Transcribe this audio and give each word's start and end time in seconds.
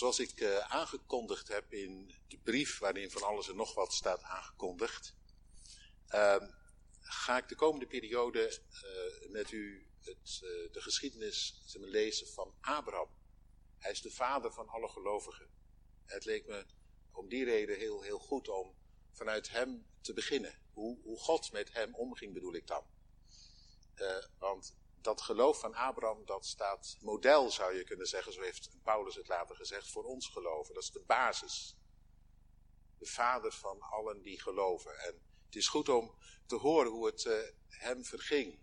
Zoals 0.00 0.18
ik 0.18 0.40
uh, 0.40 0.58
aangekondigd 0.58 1.48
heb 1.48 1.72
in 1.72 2.14
de 2.28 2.38
brief 2.38 2.78
waarin 2.78 3.10
van 3.10 3.22
alles 3.22 3.48
en 3.48 3.56
nog 3.56 3.74
wat 3.74 3.92
staat 3.92 4.22
aangekondigd, 4.22 5.14
uh, 6.14 6.36
ga 7.00 7.36
ik 7.36 7.48
de 7.48 7.54
komende 7.54 7.86
periode 7.86 8.60
uh, 8.84 9.30
met 9.30 9.50
u 9.50 9.88
het, 10.00 10.40
uh, 10.42 10.72
de 10.72 10.80
geschiedenis 10.80 11.62
lezen 11.74 12.26
van 12.26 12.54
Abraham. 12.60 13.08
Hij 13.78 13.90
is 13.90 14.00
de 14.00 14.10
vader 14.10 14.52
van 14.52 14.68
alle 14.68 14.88
gelovigen. 14.88 15.50
Het 16.04 16.24
leek 16.24 16.46
me 16.46 16.66
om 17.12 17.28
die 17.28 17.44
reden 17.44 17.78
heel, 17.78 18.02
heel 18.02 18.18
goed 18.18 18.48
om 18.48 18.74
vanuit 19.12 19.50
hem 19.50 19.86
te 20.00 20.12
beginnen. 20.12 20.58
Hoe, 20.72 21.00
hoe 21.02 21.18
God 21.18 21.52
met 21.52 21.72
hem 21.72 21.94
omging 21.94 22.34
bedoel 22.34 22.54
ik 22.54 22.66
dan. 22.66 22.84
want 24.38 24.76
dat 25.00 25.20
geloof 25.20 25.60
van 25.60 25.74
Abraham, 25.74 26.24
dat 26.24 26.46
staat 26.46 26.96
model, 27.00 27.50
zou 27.50 27.74
je 27.74 27.84
kunnen 27.84 28.06
zeggen, 28.06 28.32
zo 28.32 28.40
heeft 28.40 28.70
Paulus 28.82 29.14
het 29.14 29.28
later 29.28 29.56
gezegd, 29.56 29.90
voor 29.90 30.04
ons 30.04 30.28
geloven. 30.28 30.74
Dat 30.74 30.82
is 30.82 30.90
de 30.90 31.04
basis. 31.06 31.76
De 32.98 33.06
vader 33.06 33.52
van 33.52 33.80
allen 33.80 34.22
die 34.22 34.40
geloven. 34.40 34.98
En 34.98 35.22
het 35.46 35.56
is 35.56 35.68
goed 35.68 35.88
om 35.88 36.14
te 36.46 36.56
horen 36.56 36.90
hoe 36.90 37.06
het 37.06 37.24
uh, 37.24 37.38
hem 37.68 38.04
verging. 38.04 38.58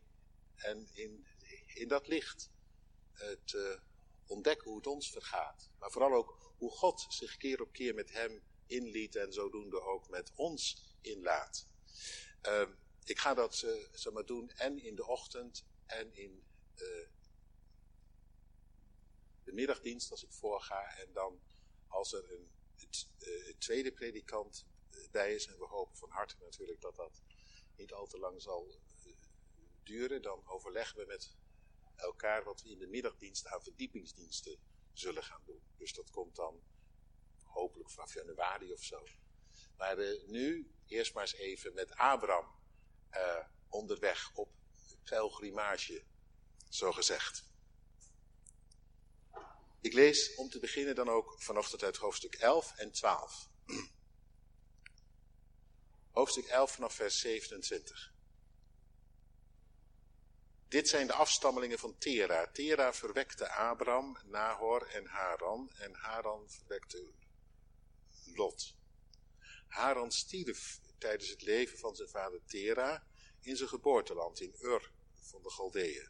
En 0.56 0.90
in, 0.94 1.28
in 1.74 1.88
dat 1.88 2.08
licht 2.08 2.52
het 3.12 3.54
uh, 3.54 3.80
ontdekken 4.28 4.68
hoe 4.68 4.78
het 4.78 4.88
ons 4.88 5.12
vergaat. 5.12 5.70
Maar 5.80 5.92
vooral 5.92 6.14
ook 6.14 6.54
hoe 6.58 6.72
God 6.72 7.06
zich 7.10 7.38
keer 7.38 7.62
op 7.62 7.72
keer 7.72 7.94
met 7.94 8.12
hem 8.12 8.44
inliet 8.66 9.16
en 9.16 9.34
zodoende 9.34 9.82
ook 9.82 10.10
met 10.10 10.32
ons 10.36 10.96
inlaat. 11.02 11.68
Uh, 12.48 12.70
ik 13.04 13.20
ga 13.20 13.34
dat 13.34 13.62
uh, 13.66 13.72
zeg 13.92 14.14
maar 14.14 14.26
doen 14.26 14.50
en 14.50 14.84
in 14.84 14.96
de 14.96 15.08
ochtend 15.08 15.66
en 15.88 16.14
in 16.14 16.46
uh, 16.76 17.08
de 19.44 19.54
middagdienst 19.54 20.12
als 20.12 20.24
ik 20.24 20.32
voorga. 20.32 20.98
En 20.98 21.14
dan 21.14 21.42
als 21.88 22.14
er 22.14 22.32
een, 22.32 22.52
uh, 23.20 23.54
tweede 23.58 23.92
predikant 23.92 24.66
bij 25.12 25.36
is, 25.36 25.48
en 25.48 25.58
we 25.58 25.66
hopen 25.66 25.98
van 25.98 26.10
harte 26.10 26.36
natuurlijk 26.40 26.82
dat 26.82 26.96
dat 26.96 27.22
niet 27.76 27.94
al 27.94 28.08
te 28.08 28.20
lang 28.20 28.42
zal 28.42 28.68
uh, 29.06 29.14
duren, 29.84 30.22
dan 30.22 30.48
overleggen 30.48 30.98
we 30.98 31.06
met 31.06 31.36
elkaar 31.96 32.44
wat 32.44 32.62
we 32.62 32.70
in 32.70 32.80
de 32.80 32.88
middagdienst 32.88 33.48
aan 33.48 33.62
verdiepingsdiensten 33.62 34.60
zullen 34.94 35.24
gaan 35.24 35.42
doen. 35.46 35.62
Dus 35.78 35.94
dat 35.94 36.10
komt 36.10 36.36
dan 36.36 36.64
hopelijk 37.44 37.90
vanaf 37.90 38.14
januari 38.14 38.74
of 38.74 38.84
zo. 38.84 39.04
Maar 39.78 39.98
nu 40.28 40.72
eerst 40.88 41.14
maar 41.14 41.24
eens 41.24 41.34
even 41.34 41.74
met 41.74 41.96
Abraham 41.96 42.56
onderweg 43.70 44.32
op 44.34 44.50
pelgrimage, 45.10 46.04
zo 46.70 46.92
gezegd. 46.92 47.46
Ik 49.82 49.94
lees 49.94 50.36
om 50.36 50.50
te 50.50 50.60
beginnen 50.60 50.96
dan 50.96 51.10
ook 51.10 51.36
vanochtend 51.42 51.84
uit 51.84 51.98
hoofdstuk 51.98 52.36
11 52.36 52.74
en 52.78 52.92
12. 52.92 53.50
Hoofdstuk 56.12 56.46
11 56.46 56.72
vanaf 56.72 56.94
vers 56.94 57.20
27. 57.20 58.14
Dit 60.68 60.88
zijn 60.88 61.08
de 61.08 61.14
afstammelingen 61.14 61.80
van 61.80 61.98
Tera. 61.98 62.48
Tera 62.52 62.94
verwekte 62.94 63.52
Abraham, 63.52 64.18
Nahor 64.26 64.88
en 64.88 65.06
Haran. 65.06 65.72
En 65.78 65.94
Haran 65.94 66.50
verwekte 66.50 67.12
Lot. 68.34 68.76
Haran 69.68 70.12
stierf 70.12 70.80
tijdens 70.98 71.30
het 71.30 71.42
leven 71.42 71.78
van 71.78 71.96
zijn 71.96 72.10
vader 72.10 72.42
Tera 72.46 73.08
in 73.42 73.56
zijn 73.56 73.70
geboorteland 73.70 74.40
in 74.42 74.56
Ur 74.60 74.92
van 75.28 75.42
de 75.42 75.50
Galdeeën. 75.50 76.10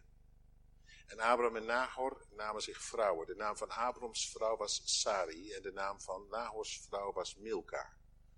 En 1.07 1.19
Abraham 1.19 1.55
en 1.55 1.65
Nahor 1.65 2.25
namen 2.29 2.61
zich 2.61 2.81
vrouwen. 2.81 3.27
De 3.27 3.35
naam 3.35 3.57
van 3.57 3.69
Abrahams 3.69 4.29
vrouw 4.29 4.57
was 4.57 4.81
Sari 4.85 5.51
en 5.51 5.61
de 5.61 5.71
naam 5.71 6.01
van 6.01 6.27
Nahors 6.29 6.81
vrouw 6.87 7.13
was 7.13 7.35
Milka. 7.35 7.97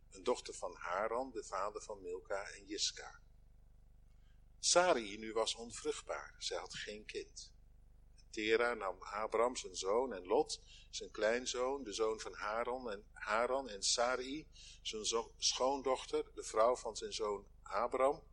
Een 0.10 0.24
dochter 0.24 0.54
van 0.54 0.76
Haran, 0.76 1.32
de 1.32 1.44
vader 1.44 1.82
van 1.82 2.02
Milka 2.02 2.44
en 2.44 2.66
Jiska. 2.66 3.20
Sari 4.60 5.18
nu 5.18 5.34
was 5.34 5.56
onvruchtbaar, 5.56 6.36
zij 6.38 6.58
had 6.58 6.74
geen 6.74 7.06
kind. 7.06 7.52
Tera 8.30 8.74
nam 8.74 9.02
Abraham 9.02 9.56
zijn 9.56 9.76
zoon 9.76 10.14
en 10.14 10.26
Lot, 10.26 10.62
zijn 10.90 11.12
kleinzoon, 11.12 11.84
de 11.84 11.94
zoon 11.94 12.20
van 12.20 12.34
Haran 12.34 12.92
en, 12.92 13.06
Haran 13.14 13.70
en 13.70 13.84
Sarai, 13.84 14.48
zijn 14.82 15.06
schoondochter, 15.38 16.34
de 16.34 16.44
vrouw 16.44 16.76
van 16.76 16.96
zijn 16.96 17.14
zoon 17.14 17.48
Abraham. 17.64 18.24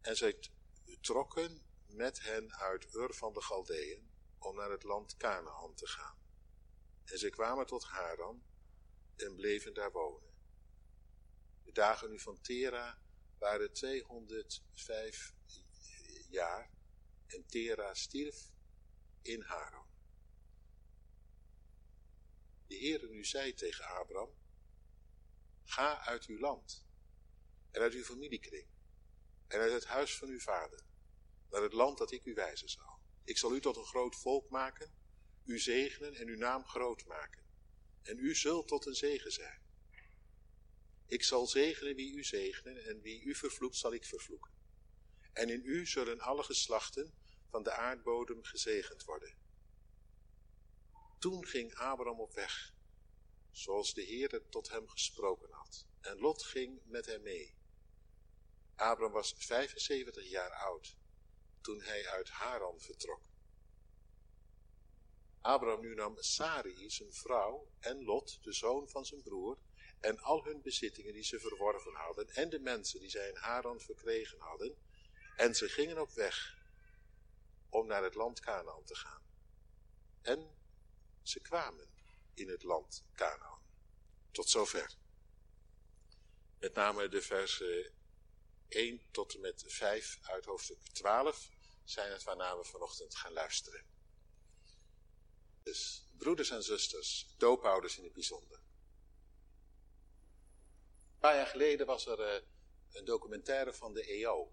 En 0.00 0.16
zij 0.16 0.38
trokken 1.00 1.67
met 1.88 2.22
hen 2.22 2.54
uit 2.54 2.94
Ur 2.94 3.14
van 3.14 3.32
de 3.32 3.42
Galdeën 3.42 4.10
om 4.38 4.56
naar 4.56 4.70
het 4.70 4.82
land 4.82 5.16
Canaan 5.16 5.74
te 5.74 5.86
gaan. 5.86 6.18
En 7.04 7.18
ze 7.18 7.30
kwamen 7.30 7.66
tot 7.66 7.84
Haran 7.84 8.44
en 9.16 9.34
bleven 9.34 9.74
daar 9.74 9.92
wonen. 9.92 10.34
De 11.64 11.72
dagen 11.72 12.10
nu 12.10 12.18
van 12.18 12.40
Tera 12.40 12.98
waren 13.38 13.72
205 13.72 15.34
jaar 16.28 16.70
en 17.26 17.46
Tera 17.46 17.94
stierf 17.94 18.50
in 19.22 19.42
Haran. 19.42 19.86
De 22.66 22.76
Heere 22.78 23.08
nu 23.08 23.24
zei 23.24 23.54
tegen 23.54 23.84
Abraham, 23.84 24.30
ga 25.64 26.00
uit 26.00 26.24
uw 26.24 26.38
land 26.38 26.86
en 27.70 27.80
uit 27.80 27.92
uw 27.92 28.04
familiekring 28.04 28.68
en 29.46 29.60
uit 29.60 29.72
het 29.72 29.84
huis 29.84 30.18
van 30.18 30.28
uw 30.28 30.40
vader 30.40 30.87
naar 31.50 31.62
het 31.62 31.72
land 31.72 31.98
dat 31.98 32.12
ik 32.12 32.24
u 32.24 32.34
wijzen 32.34 32.68
zal. 32.68 32.98
Ik 33.24 33.38
zal 33.38 33.54
u 33.54 33.60
tot 33.60 33.76
een 33.76 33.84
groot 33.84 34.16
volk 34.16 34.50
maken, 34.50 34.92
u 35.44 35.58
zegenen 35.58 36.14
en 36.14 36.28
uw 36.28 36.36
naam 36.36 36.64
groot 36.64 37.06
maken. 37.06 37.46
En 38.02 38.18
u 38.18 38.34
zult 38.34 38.68
tot 38.68 38.86
een 38.86 38.94
zegen 38.94 39.32
zijn. 39.32 39.60
Ik 41.06 41.22
zal 41.22 41.46
zegenen 41.46 41.94
wie 41.94 42.14
u 42.14 42.24
zegenen 42.24 42.84
en 42.84 43.00
wie 43.00 43.22
u 43.22 43.34
vervloekt 43.34 43.76
zal 43.76 43.92
ik 43.92 44.04
vervloeken. 44.04 44.52
En 45.32 45.48
in 45.48 45.62
u 45.64 45.86
zullen 45.86 46.20
alle 46.20 46.42
geslachten 46.42 47.14
van 47.50 47.62
de 47.62 47.72
aardbodem 47.72 48.44
gezegend 48.44 49.04
worden. 49.04 49.36
Toen 51.18 51.46
ging 51.46 51.74
Abraham 51.74 52.20
op 52.20 52.34
weg, 52.34 52.74
zoals 53.50 53.94
de 53.94 54.02
Heer 54.02 54.42
tot 54.48 54.70
hem 54.70 54.88
gesproken 54.88 55.48
had. 55.50 55.86
En 56.00 56.18
Lot 56.18 56.44
ging 56.44 56.80
met 56.84 57.06
hem 57.06 57.22
mee. 57.22 57.56
Abraham 58.74 59.12
was 59.12 59.34
75 59.38 60.28
jaar 60.28 60.52
oud 60.52 60.96
toen 61.68 61.82
hij 61.82 62.08
uit 62.08 62.28
Haran 62.28 62.80
vertrok. 62.80 63.20
Abraham 65.40 65.80
nu 65.80 65.94
nam 65.94 66.16
Sarai, 66.18 66.90
zijn 66.90 67.12
vrouw, 67.12 67.68
en 67.80 68.04
Lot, 68.04 68.38
de 68.42 68.52
zoon 68.52 68.88
van 68.88 69.06
zijn 69.06 69.22
broer, 69.22 69.58
en 70.00 70.18
al 70.18 70.44
hun 70.44 70.62
bezittingen 70.62 71.12
die 71.12 71.22
ze 71.22 71.40
verworven 71.40 71.94
hadden, 71.94 72.28
en 72.28 72.50
de 72.50 72.58
mensen 72.58 73.00
die 73.00 73.10
zij 73.10 73.28
in 73.28 73.36
Haran 73.36 73.80
verkregen 73.80 74.38
hadden, 74.38 74.76
en 75.36 75.54
ze 75.54 75.68
gingen 75.68 76.00
op 76.00 76.12
weg 76.12 76.56
om 77.68 77.86
naar 77.86 78.02
het 78.02 78.14
land 78.14 78.40
Canaan 78.40 78.84
te 78.84 78.94
gaan. 78.94 79.22
En 80.22 80.56
ze 81.22 81.40
kwamen 81.40 81.90
in 82.34 82.48
het 82.48 82.62
land 82.62 83.04
Canaan. 83.14 83.62
Tot 84.30 84.48
zover. 84.48 84.96
Met 86.58 86.74
name 86.74 87.08
de 87.08 87.22
versen 87.22 87.92
1 88.68 89.02
tot 89.10 89.34
en 89.34 89.40
met 89.40 89.64
5 89.66 90.18
uit 90.22 90.44
hoofdstuk 90.44 90.78
12 90.92 91.56
zijn 91.90 92.12
het 92.12 92.22
waarnaar 92.22 92.58
we 92.58 92.64
vanochtend 92.64 93.14
gaan 93.14 93.32
luisteren. 93.32 93.84
Dus 95.62 96.08
broeders 96.18 96.50
en 96.50 96.62
zusters, 96.62 97.34
doopouders 97.36 97.98
in 97.98 98.04
het 98.04 98.12
bijzonder. 98.12 98.58
Een 101.12 101.18
paar 101.18 101.34
jaar 101.34 101.46
geleden 101.46 101.86
was 101.86 102.06
er 102.06 102.36
uh, 102.36 102.48
een 102.92 103.04
documentaire 103.04 103.74
van 103.74 103.92
de 103.92 104.04
EO. 104.04 104.52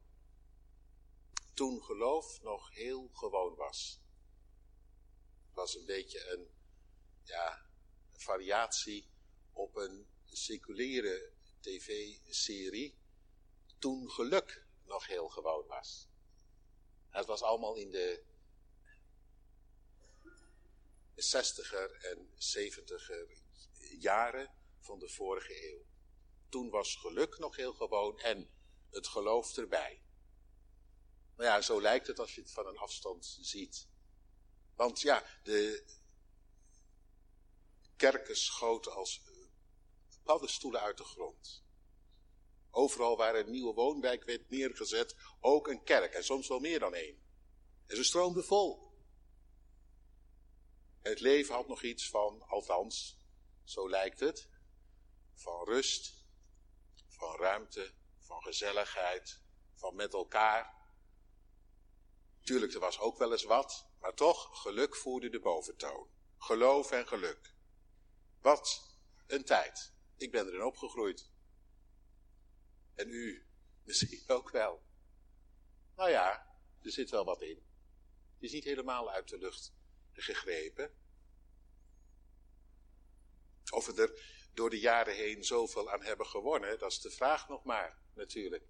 Toen 1.53 1.83
geloof 1.83 2.41
nog 2.41 2.73
heel 2.73 3.09
gewoon 3.13 3.55
was. 3.55 4.01
Het 5.45 5.55
was 5.55 5.75
een 5.75 5.85
beetje 5.85 6.29
een, 6.31 6.49
ja, 7.23 7.69
variatie 8.11 9.11
op 9.51 9.75
een 9.75 10.07
seculiere 10.25 11.31
tv-serie. 11.59 12.99
Toen 13.79 14.09
geluk 14.09 14.67
nog 14.83 15.07
heel 15.07 15.29
gewoon 15.29 15.67
was. 15.67 16.09
Het 17.15 17.25
was 17.25 17.41
allemaal 17.41 17.75
in 17.75 17.91
de 17.91 18.23
60er 21.15 22.01
en 22.01 22.29
70er 22.37 23.29
jaren 23.99 24.53
van 24.79 24.99
de 24.99 25.09
vorige 25.09 25.71
eeuw. 25.71 25.85
Toen 26.49 26.69
was 26.69 26.95
geluk 26.95 27.37
nog 27.37 27.55
heel 27.55 27.73
gewoon 27.73 28.19
en 28.19 28.49
het 28.89 29.07
geloof 29.07 29.57
erbij. 29.57 30.01
Nou 31.35 31.49
ja, 31.49 31.61
zo 31.61 31.81
lijkt 31.81 32.07
het 32.07 32.19
als 32.19 32.35
je 32.35 32.41
het 32.41 32.51
van 32.51 32.67
een 32.67 32.77
afstand 32.77 33.37
ziet. 33.41 33.87
Want 34.75 35.01
ja, 35.01 35.25
de 35.43 35.85
kerken 37.95 38.37
schoten 38.37 38.93
als 38.93 39.21
paddenstoelen 40.23 40.81
uit 40.81 40.97
de 40.97 41.03
grond. 41.03 41.64
Overal 42.77 43.17
waar 43.17 43.35
een 43.35 43.51
nieuwe 43.51 43.73
woonwijk 43.73 44.23
werd 44.23 44.49
neergezet, 44.49 45.15
ook 45.39 45.67
een 45.67 45.83
kerk. 45.83 46.13
En 46.13 46.23
soms 46.23 46.47
wel 46.47 46.59
meer 46.59 46.79
dan 46.79 46.93
één. 46.93 47.23
En 47.85 47.95
ze 47.95 48.03
stroomden 48.03 48.45
vol. 48.45 48.93
het 51.01 51.19
leven 51.19 51.55
had 51.55 51.67
nog 51.67 51.83
iets 51.83 52.09
van, 52.09 52.41
althans, 52.47 53.19
zo 53.63 53.89
lijkt 53.89 54.19
het, 54.19 54.49
van 55.33 55.65
rust, 55.65 56.25
van 57.07 57.35
ruimte, 57.35 57.93
van 58.19 58.41
gezelligheid, 58.41 59.41
van 59.73 59.95
met 59.95 60.13
elkaar. 60.13 60.73
Tuurlijk, 62.41 62.73
er 62.73 62.79
was 62.79 62.99
ook 62.99 63.17
wel 63.17 63.31
eens 63.31 63.43
wat, 63.43 63.87
maar 63.99 64.13
toch, 64.13 64.61
geluk 64.61 64.95
voerde 64.95 65.29
de 65.29 65.39
boventoon. 65.39 66.07
Geloof 66.37 66.91
en 66.91 67.07
geluk. 67.07 67.55
Wat 68.41 68.95
een 69.27 69.45
tijd. 69.45 69.93
Ik 70.17 70.31
ben 70.31 70.47
erin 70.47 70.63
opgegroeid. 70.63 71.33
En 72.95 73.09
u 73.09 73.45
misschien 73.83 74.23
ook 74.35 74.49
wel. 74.49 74.83
Nou 75.95 76.09
ja, 76.09 76.57
er 76.81 76.91
zit 76.91 77.09
wel 77.09 77.25
wat 77.25 77.41
in. 77.41 77.63
Het 78.33 78.43
is 78.43 78.51
niet 78.51 78.63
helemaal 78.63 79.11
uit 79.11 79.27
de 79.27 79.37
lucht 79.37 79.73
gegrepen. 80.11 80.93
Of 83.71 83.85
we 83.85 84.01
er 84.01 84.33
door 84.53 84.69
de 84.69 84.79
jaren 84.79 85.15
heen 85.15 85.43
zoveel 85.43 85.91
aan 85.91 86.03
hebben 86.03 86.25
gewonnen, 86.25 86.79
dat 86.79 86.91
is 86.91 87.01
de 87.01 87.11
vraag 87.11 87.49
nog 87.49 87.63
maar, 87.63 87.97
natuurlijk. 88.13 88.63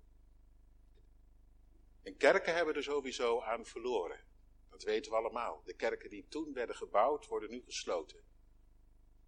En 2.04 2.18
kerken 2.18 2.56
hebben 2.56 2.75
er 2.75 2.83
sowieso 2.83 3.42
aan 3.42 3.66
verloren. 3.66 4.24
Dat 4.69 4.83
weten 4.83 5.12
we 5.12 5.18
allemaal. 5.18 5.62
De 5.66 5.74
kerken 5.74 6.10
die 6.10 6.27
toen 6.27 6.54
werden 6.54 6.75
gebouwd, 6.75 7.27
worden 7.27 7.50
nu 7.50 7.63
gesloten. 7.66 8.24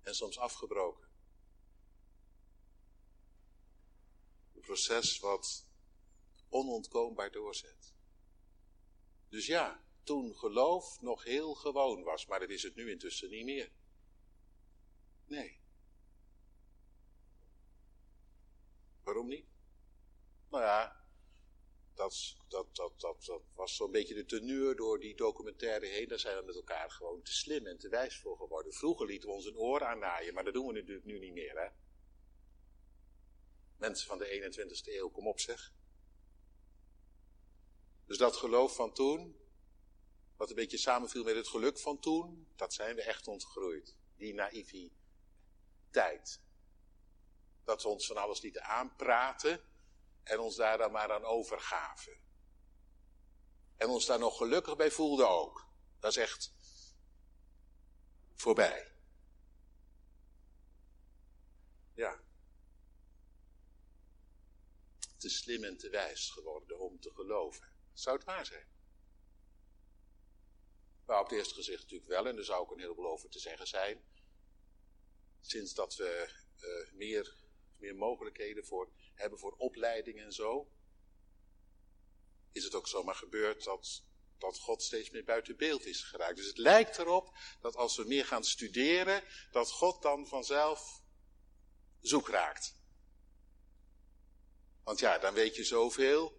En 0.02 0.16
soms 0.16 0.40
afgebroken. 0.40 1.07
Proces 4.68 5.20
wat 5.20 5.68
onontkoombaar 6.50 7.32
doorzet. 7.32 7.94
Dus 9.30 9.46
ja, 9.46 9.84
toen 10.04 10.36
geloof 10.36 11.02
nog 11.02 11.24
heel 11.24 11.54
gewoon 11.54 12.04
was, 12.04 12.26
maar 12.26 12.40
dat 12.40 12.50
is 12.50 12.64
het 12.64 12.76
nu 12.76 12.92
intussen 12.92 13.30
niet 13.30 13.46
meer. 13.46 13.72
Nee. 15.26 15.60
Waarom 19.04 19.28
niet? 19.28 19.46
Nou 20.50 20.64
ja, 20.64 21.06
dat, 21.94 22.36
dat, 22.48 22.76
dat, 22.76 23.00
dat, 23.00 23.26
dat 23.26 23.42
was 23.54 23.76
zo'n 23.76 23.92
beetje 23.92 24.14
de 24.14 24.26
teneur 24.26 24.76
door 24.76 25.00
die 25.00 25.16
documentaire 25.16 25.86
heen. 25.86 26.08
Daar 26.08 26.20
zijn 26.20 26.38
we 26.38 26.46
met 26.46 26.56
elkaar 26.56 26.92
gewoon 26.92 27.22
te 27.22 27.34
slim 27.34 27.66
en 27.68 27.78
te 27.78 27.90
wijs 27.90 28.20
voor 28.20 28.38
geworden. 28.38 28.74
Vroeger 28.74 29.06
lieten 29.06 29.30
we 29.30 29.36
ons 29.36 29.46
een 29.46 29.58
oor 29.58 29.84
aannaaien, 29.84 30.34
maar 30.34 30.44
dat 30.44 30.54
doen 30.54 30.68
we 30.68 30.74
natuurlijk 30.74 31.06
nu 31.06 31.20
niet 31.20 31.34
meer, 31.34 31.60
hè? 31.60 31.87
Mensen 33.78 34.08
van 34.08 34.18
de 34.18 34.26
21ste 34.26 34.94
eeuw, 34.94 35.10
kom 35.10 35.28
op 35.28 35.40
zeg. 35.40 35.74
Dus 38.06 38.18
dat 38.18 38.36
geloof 38.36 38.76
van 38.76 38.94
toen, 38.94 39.38
wat 40.36 40.50
een 40.50 40.56
beetje 40.56 40.78
samenviel 40.78 41.24
met 41.24 41.36
het 41.36 41.48
geluk 41.48 41.80
van 41.80 42.00
toen, 42.00 42.48
dat 42.56 42.74
zijn 42.74 42.96
we 42.96 43.02
echt 43.02 43.28
ontgroeid. 43.28 43.96
Die 44.16 44.34
naïviteit. 44.34 46.42
Dat 47.64 47.84
we 47.84 47.88
ons 47.88 48.08
van 48.08 48.18
alles 48.18 48.42
lieten 48.42 48.64
aanpraten 48.64 49.62
en 50.24 50.40
ons 50.40 50.56
daar 50.56 50.78
dan 50.78 50.92
maar 50.92 51.12
aan 51.12 51.24
overgaven. 51.24 52.20
En 53.76 53.88
ons 53.88 54.06
daar 54.06 54.20
nog 54.20 54.38
gelukkig 54.38 54.76
bij 54.76 54.92
voelden 54.92 55.30
ook. 55.30 55.68
Dat 56.00 56.12
is 56.12 56.18
echt 56.18 56.54
voorbij. 58.36 58.92
Ja. 61.94 62.26
Te 65.18 65.30
slim 65.30 65.64
en 65.64 65.78
te 65.78 65.90
wijs 65.90 66.30
geworden 66.30 66.80
om 66.80 67.00
te 67.00 67.12
geloven. 67.14 67.68
Zou 67.94 68.16
het 68.16 68.26
waar 68.26 68.46
zijn? 68.46 68.68
Nou, 71.06 71.22
op 71.22 71.30
het 71.30 71.38
eerste 71.38 71.54
gezicht 71.54 71.82
natuurlijk 71.82 72.10
wel, 72.10 72.28
en 72.28 72.38
er 72.38 72.46
zou 72.46 72.62
ook 72.62 72.72
een 72.72 72.80
heleboel 72.80 73.12
over 73.12 73.30
te 73.30 73.40
zeggen 73.40 73.68
zijn. 73.68 74.04
Sinds 75.42 75.74
dat 75.74 75.96
we 75.96 76.30
uh, 76.60 76.94
meer, 76.94 77.36
meer 77.78 77.96
mogelijkheden 77.96 78.66
voor, 78.66 78.92
hebben 79.14 79.40
voor 79.40 79.52
opleiding 79.52 80.20
en 80.20 80.34
zo, 80.34 80.72
is 82.52 82.64
het 82.64 82.76
ook 82.76 82.88
zomaar 82.88 83.16
gebeurd 83.16 83.64
dat, 83.64 84.04
dat 84.38 84.60
God 84.60 84.84
steeds 84.84 85.10
meer 85.10 85.24
buiten 85.24 85.58
beeld 85.58 85.86
is 85.86 86.04
geraakt. 86.04 86.36
Dus 86.36 86.48
het 86.48 86.58
lijkt 86.58 86.98
erop 86.98 87.38
dat 87.62 87.76
als 87.76 87.98
we 87.98 88.04
meer 88.04 88.26
gaan 88.26 88.44
studeren, 88.44 89.24
dat 89.52 89.72
God 89.72 90.02
dan 90.02 90.28
vanzelf 90.28 91.02
zoek 92.00 92.28
raakt. 92.28 92.77
Want 94.88 95.00
ja, 95.00 95.18
dan 95.18 95.34
weet 95.34 95.56
je 95.56 95.64
zoveel 95.64 96.34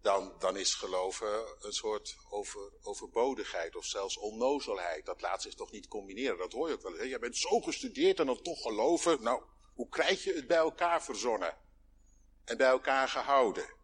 dan, 0.00 0.34
dan 0.38 0.56
is 0.56 0.74
geloven 0.74 1.56
een 1.60 1.72
soort 1.72 2.16
over, 2.28 2.72
overbodigheid 2.82 3.76
of 3.76 3.84
zelfs 3.84 4.16
onnozelheid. 4.16 5.06
Dat 5.06 5.20
laat 5.20 5.42
zich 5.42 5.54
toch 5.54 5.70
niet 5.70 5.88
combineren, 5.88 6.38
dat 6.38 6.52
hoor 6.52 6.68
je 6.68 6.74
ook 6.74 6.82
wel. 6.82 6.92
Hè? 6.92 7.02
Jij 7.02 7.18
bent 7.18 7.36
zo 7.36 7.60
gestudeerd 7.60 8.18
en 8.20 8.26
dan 8.26 8.42
toch 8.42 8.62
geloven. 8.62 9.22
Nou, 9.22 9.42
hoe 9.74 9.88
krijg 9.88 10.24
je 10.24 10.32
het 10.32 10.46
bij 10.46 10.56
elkaar 10.56 11.02
verzonnen 11.02 11.56
en 12.44 12.56
bij 12.56 12.68
elkaar 12.68 13.08
gehouden? 13.08 13.74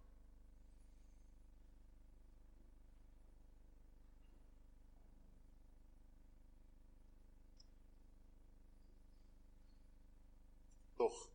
Toch, 10.96 11.32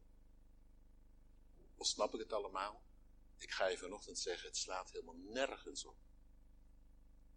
snap 1.88 2.14
ik 2.14 2.20
het 2.20 2.34
allemaal. 2.34 2.86
Ik 3.38 3.52
ga 3.52 3.68
je 3.68 3.78
vanochtend 3.78 4.20
zeggen, 4.20 4.48
het 4.48 4.58
slaat 4.58 4.92
helemaal 4.92 5.16
nergens 5.16 5.86
op. 5.86 5.98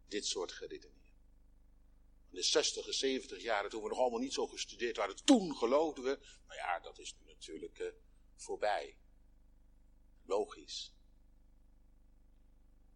Dit 0.08 0.26
soort 0.26 0.52
geredeneer. 0.52 1.12
In 2.30 2.36
de 2.36 2.42
60 2.42 2.94
70 2.94 3.42
jaren, 3.42 3.70
toen 3.70 3.82
we 3.82 3.88
nog 3.88 3.98
allemaal 3.98 4.20
niet 4.20 4.32
zo 4.32 4.46
gestudeerd 4.46 4.96
waren, 4.96 5.24
toen 5.24 5.56
geloofden 5.56 6.04
we. 6.04 6.18
Maar 6.46 6.56
ja, 6.56 6.80
dat 6.80 6.98
is 6.98 7.14
nu 7.18 7.26
natuurlijk 7.26 7.78
uh, 7.78 7.92
voorbij. 8.36 8.98
Logisch. 10.24 10.94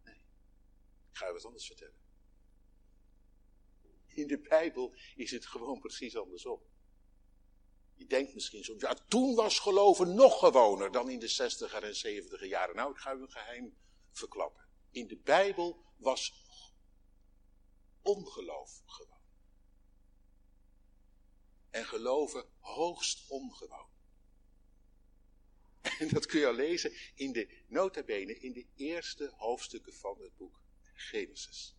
Nee, 0.03 0.25
ik 1.11 1.17
ga 1.17 1.27
je 1.27 1.33
wat 1.33 1.45
anders 1.45 1.67
vertellen. 1.67 2.03
In 4.07 4.27
de 4.27 4.39
Bijbel 4.39 4.95
is 5.15 5.31
het 5.31 5.47
gewoon 5.47 5.81
precies 5.81 6.17
andersom. 6.17 6.63
Je 7.95 8.07
denkt 8.07 8.35
misschien 8.35 8.65
zo, 8.65 8.75
ja, 8.79 8.95
toen 9.09 9.35
was 9.35 9.59
geloven 9.59 10.15
nog 10.15 10.39
gewoner 10.39 10.93
dan 10.93 11.11
in 11.11 11.19
de 11.19 11.29
60 11.29 11.73
en 11.73 11.97
70 11.97 12.47
jaren. 12.47 12.77
Nou, 12.77 12.91
ik 12.91 12.99
ga 12.99 13.15
u 13.15 13.21
een 13.21 13.31
geheim 13.31 13.77
verklappen. 14.13 14.65
In 14.91 15.07
de 15.07 15.17
Bijbel 15.17 15.85
was 15.97 16.33
ongeloof 18.03 18.83
gewoon. 18.87 19.23
En 21.71 21.85
geloven 21.85 22.49
hoogst 22.59 23.31
ongewoon. 23.31 23.93
En 25.99 26.09
dat 26.09 26.27
kun 26.27 26.41
je 26.41 26.47
al 26.47 26.55
lezen 26.55 26.93
in 27.15 27.33
de 27.33 27.63
notabene 27.67 28.39
in 28.39 28.53
de 28.53 28.67
eerste 28.75 29.33
hoofdstukken 29.37 29.95
van 29.95 30.21
het 30.21 30.37
boek 30.37 30.61
Genesis. 30.95 31.77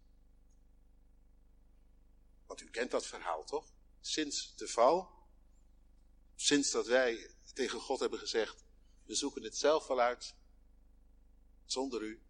Want 2.45 2.62
u 2.62 2.69
kent 2.69 2.91
dat 2.91 3.05
verhaal 3.05 3.43
toch? 3.43 3.74
Sinds 4.00 4.55
de 4.55 4.67
val 4.67 5.14
Sinds 6.36 6.72
dat 6.72 6.88
wij 6.88 7.36
tegen 7.54 7.80
God 7.80 8.00
hebben 8.00 8.20
gezegd, 8.20 8.63
we 9.04 9.15
zoeken 9.15 9.44
het 9.44 9.58
zelf 9.58 9.88
wel 9.88 10.00
uit, 10.00 10.36
zonder 11.65 12.01
u. 12.01 12.24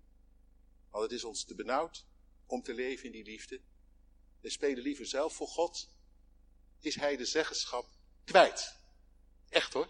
Want 0.89 1.03
het 1.03 1.11
is 1.11 1.23
ons 1.23 1.45
te 1.45 1.55
benauwd 1.55 2.05
om 2.45 2.61
te 2.61 2.73
leven 2.73 3.05
in 3.05 3.11
die 3.11 3.23
liefde. 3.23 3.61
We 4.41 4.49
spelen 4.49 4.83
liever 4.83 5.05
zelf 5.05 5.35
voor 5.35 5.47
God. 5.47 5.89
Is 6.79 6.95
hij 6.95 7.17
de 7.17 7.25
zeggenschap 7.25 7.89
kwijt. 8.23 8.79
Echt 9.49 9.73
hoor. 9.73 9.89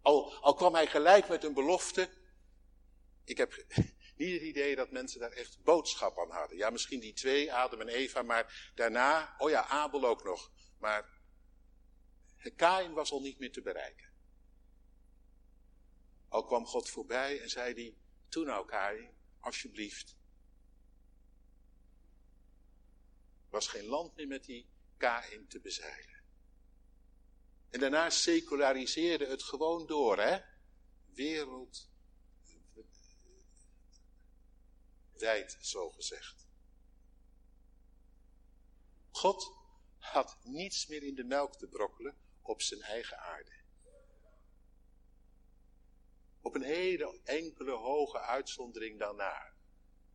Al, 0.00 0.34
al 0.34 0.54
kwam 0.54 0.74
hij 0.74 0.86
gelijk 0.86 1.28
met 1.28 1.44
een 1.44 1.54
belofte. 1.54 2.10
Ik 3.24 3.36
heb 3.36 3.64
niet 4.16 4.32
het 4.32 4.42
idee 4.42 4.76
dat 4.76 4.90
mensen 4.90 5.20
daar 5.20 5.32
echt 5.32 5.62
boodschap 5.62 6.18
aan 6.18 6.30
hadden. 6.30 6.56
Ja, 6.56 6.70
misschien 6.70 7.00
die 7.00 7.12
twee, 7.12 7.52
Adam 7.52 7.80
en 7.80 7.88
Eva, 7.88 8.22
maar 8.22 8.72
daarna, 8.74 9.34
oh 9.38 9.50
ja, 9.50 9.66
Abel 9.66 10.04
ook 10.04 10.24
nog. 10.24 10.50
Maar 10.78 11.15
Kain 12.50 12.92
was 12.92 13.10
al 13.10 13.20
niet 13.20 13.38
meer 13.38 13.52
te 13.52 13.62
bereiken. 13.62 14.12
Al 16.28 16.44
kwam 16.44 16.66
God 16.66 16.88
voorbij 16.88 17.40
en 17.40 17.50
zei 17.50 17.74
hij, 17.74 17.96
toen 18.28 18.46
nou 18.46 18.66
Kain, 18.66 19.10
alsjeblieft. 19.40 20.16
was 23.48 23.68
geen 23.68 23.84
land 23.84 24.16
meer 24.16 24.26
met 24.26 24.44
die 24.44 24.68
Kain 24.96 25.46
te 25.48 25.60
bezeilen. 25.60 26.22
En 27.70 27.80
daarna 27.80 28.10
seculariseerde 28.10 29.26
het 29.26 29.42
gewoon 29.42 29.86
door, 29.86 30.18
hè? 30.18 30.40
Wereld 31.04 31.88
wijd, 35.18 35.58
zo 35.60 35.90
gezegd. 35.90 36.46
God 39.10 39.52
had 39.98 40.38
niets 40.42 40.86
meer 40.86 41.02
in 41.02 41.14
de 41.14 41.24
melk 41.24 41.56
te 41.56 41.66
brokkelen 41.66 42.16
op 42.48 42.62
zijn 42.62 42.82
eigen 42.82 43.18
aarde. 43.18 43.52
Op 46.40 46.54
een 46.54 46.62
hele 46.62 47.20
enkele 47.24 47.72
hoge 47.72 48.20
uitzondering 48.20 48.98
daarna. 48.98 49.54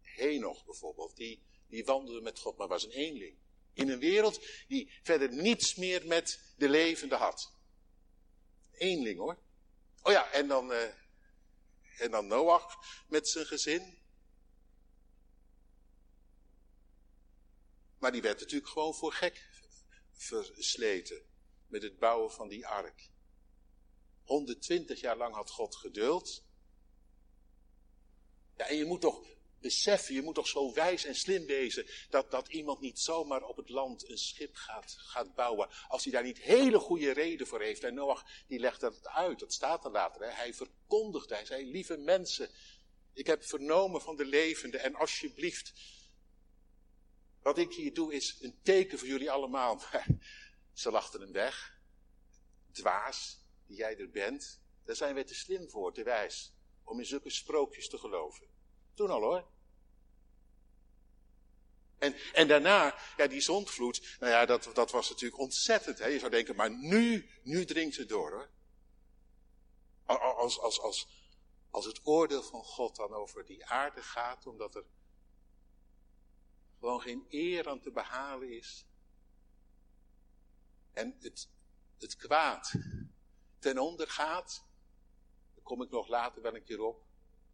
Henoch 0.01 0.65
bijvoorbeeld, 0.65 1.15
die, 1.15 1.43
die 1.67 1.85
wandelde 1.85 2.21
met 2.21 2.39
God, 2.39 2.57
maar 2.57 2.67
was 2.67 2.83
een 2.83 2.91
eenling. 2.91 3.37
In 3.73 3.89
een 3.89 3.99
wereld 3.99 4.45
die 4.67 4.91
verder 5.03 5.33
niets 5.33 5.75
meer 5.75 6.07
met 6.07 6.53
de 6.57 6.69
levende 6.69 7.15
had. 7.15 7.53
Eenling 8.71 9.17
hoor. 9.17 9.39
Oh 10.01 10.11
ja, 10.11 10.31
en 10.31 10.47
dan, 10.47 10.71
uh, 10.71 10.83
en 11.97 12.11
dan 12.11 12.27
Noach 12.27 12.77
met 13.07 13.27
zijn 13.27 13.45
gezin. 13.45 13.99
Maar 17.97 18.11
die 18.11 18.21
werd 18.21 18.39
natuurlijk 18.39 18.71
gewoon 18.71 18.93
voor 18.93 19.13
gek 19.13 19.49
versleten 20.11 21.30
met 21.71 21.81
het 21.81 21.99
bouwen 21.99 22.31
van 22.31 22.47
die 22.47 22.67
ark. 22.67 23.09
120 24.23 24.99
jaar 24.99 25.17
lang 25.17 25.35
had 25.35 25.49
God 25.49 25.75
geduld. 25.75 26.43
Ja, 28.57 28.67
en 28.67 28.75
je 28.75 28.85
moet 28.85 29.01
toch 29.01 29.25
beseffen, 29.61 30.15
je 30.15 30.21
moet 30.21 30.35
toch 30.35 30.47
zo 30.47 30.73
wijs 30.73 31.05
en 31.05 31.15
slim 31.15 31.45
wezen, 31.45 31.85
dat, 32.09 32.31
dat 32.31 32.47
iemand 32.47 32.79
niet 32.79 32.99
zomaar 32.99 33.43
op 33.43 33.57
het 33.57 33.69
land 33.69 34.09
een 34.09 34.17
schip 34.17 34.55
gaat, 34.55 34.95
gaat 34.97 35.35
bouwen, 35.35 35.69
als 35.87 36.03
hij 36.03 36.13
daar 36.13 36.23
niet 36.23 36.41
hele 36.41 36.79
goede 36.79 37.11
reden 37.11 37.47
voor 37.47 37.61
heeft. 37.61 37.83
En 37.83 37.93
Noach, 37.93 38.25
die 38.47 38.59
legt 38.59 38.79
dat 38.79 39.07
uit, 39.07 39.39
dat 39.39 39.53
staat 39.53 39.85
er 39.85 39.91
later. 39.91 40.21
Hè? 40.21 40.29
Hij 40.29 40.53
verkondigde, 40.53 41.35
hij 41.35 41.45
zei, 41.45 41.71
lieve 41.71 41.97
mensen, 41.97 42.49
ik 43.13 43.27
heb 43.27 43.43
vernomen 43.43 44.01
van 44.01 44.15
de 44.15 44.25
levende 44.25 44.77
en 44.77 44.95
alsjeblieft, 44.95 45.73
wat 47.41 47.57
ik 47.57 47.73
hier 47.73 47.93
doe 47.93 48.13
is 48.13 48.37
een 48.41 48.59
teken 48.63 48.99
voor 48.99 49.07
jullie 49.07 49.31
allemaal. 49.31 49.81
Ze 50.73 50.91
lachten 50.91 51.21
hem 51.21 51.31
weg. 51.31 51.79
Dwaas, 52.71 53.45
die 53.65 53.77
jij 53.77 53.97
er 53.97 54.09
bent. 54.09 54.61
Daar 54.83 54.95
zijn 54.95 55.13
wij 55.13 55.23
te 55.23 55.35
slim 55.35 55.69
voor, 55.69 55.93
te 55.93 56.03
wijs, 56.03 56.53
om 56.83 56.99
in 56.99 57.05
zulke 57.05 57.29
sprookjes 57.29 57.89
te 57.89 57.97
geloven. 57.97 58.47
Toen 58.93 59.09
al 59.09 59.21
hoor. 59.21 59.47
En, 61.97 62.15
en 62.33 62.47
daarna, 62.47 62.95
ja, 63.17 63.27
die 63.27 63.41
zondvloed, 63.41 64.17
nou 64.19 64.31
ja, 64.31 64.45
dat, 64.45 64.69
dat 64.73 64.91
was 64.91 65.09
natuurlijk 65.09 65.41
ontzettend. 65.41 65.99
Hè? 65.99 66.05
Je 66.05 66.19
zou 66.19 66.31
denken, 66.31 66.55
maar 66.55 66.71
nu, 66.71 67.29
nu 67.43 67.65
dringt 67.65 67.97
het 67.97 68.09
door 68.09 68.31
hoor. 68.31 68.49
Als, 70.17 70.59
als, 70.59 70.79
als, 70.79 71.07
als 71.69 71.85
het 71.85 71.99
oordeel 72.03 72.43
van 72.43 72.63
God 72.63 72.95
dan 72.95 73.13
over 73.13 73.45
die 73.45 73.65
aarde 73.65 74.03
gaat, 74.03 74.47
omdat 74.47 74.75
er 74.75 74.85
gewoon 76.79 77.01
geen 77.01 77.25
eer 77.29 77.69
aan 77.69 77.81
te 77.81 77.91
behalen 77.91 78.49
is. 78.49 78.85
En 80.93 81.15
het, 81.19 81.49
het 81.97 82.15
kwaad 82.15 82.73
ten 83.59 83.77
onder 83.77 84.07
gaat, 84.07 84.65
daar 85.53 85.63
kom 85.63 85.81
ik 85.81 85.89
nog 85.89 86.07
later 86.07 86.41
wel 86.41 86.55
een 86.55 86.63
keer 86.63 86.81
op. 86.81 87.03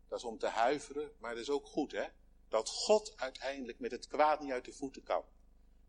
Dat 0.08 0.20
is 0.20 0.26
om 0.26 0.38
te 0.38 0.48
huiveren, 0.48 1.12
maar 1.20 1.34
dat 1.34 1.44
is 1.44 1.50
ook 1.50 1.66
goed, 1.66 1.92
hè? 1.92 2.08
Dat 2.48 2.70
God 2.70 3.14
uiteindelijk 3.18 3.80
met 3.80 3.92
het 3.92 4.08
kwaad 4.08 4.42
niet 4.42 4.52
uit 4.52 4.66
de 4.66 4.74
voeten 4.74 5.04
kan. 5.04 5.24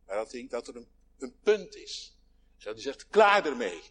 Maar 0.07 0.17
dat, 0.17 0.37
dat 0.49 0.69
er 0.69 0.77
een, 0.77 0.89
een 1.19 1.39
punt 1.43 1.75
is. 1.75 2.17
Dat 2.59 2.75
hij 2.75 2.83
zegt, 2.83 3.09
klaar 3.09 3.47
ermee. 3.47 3.83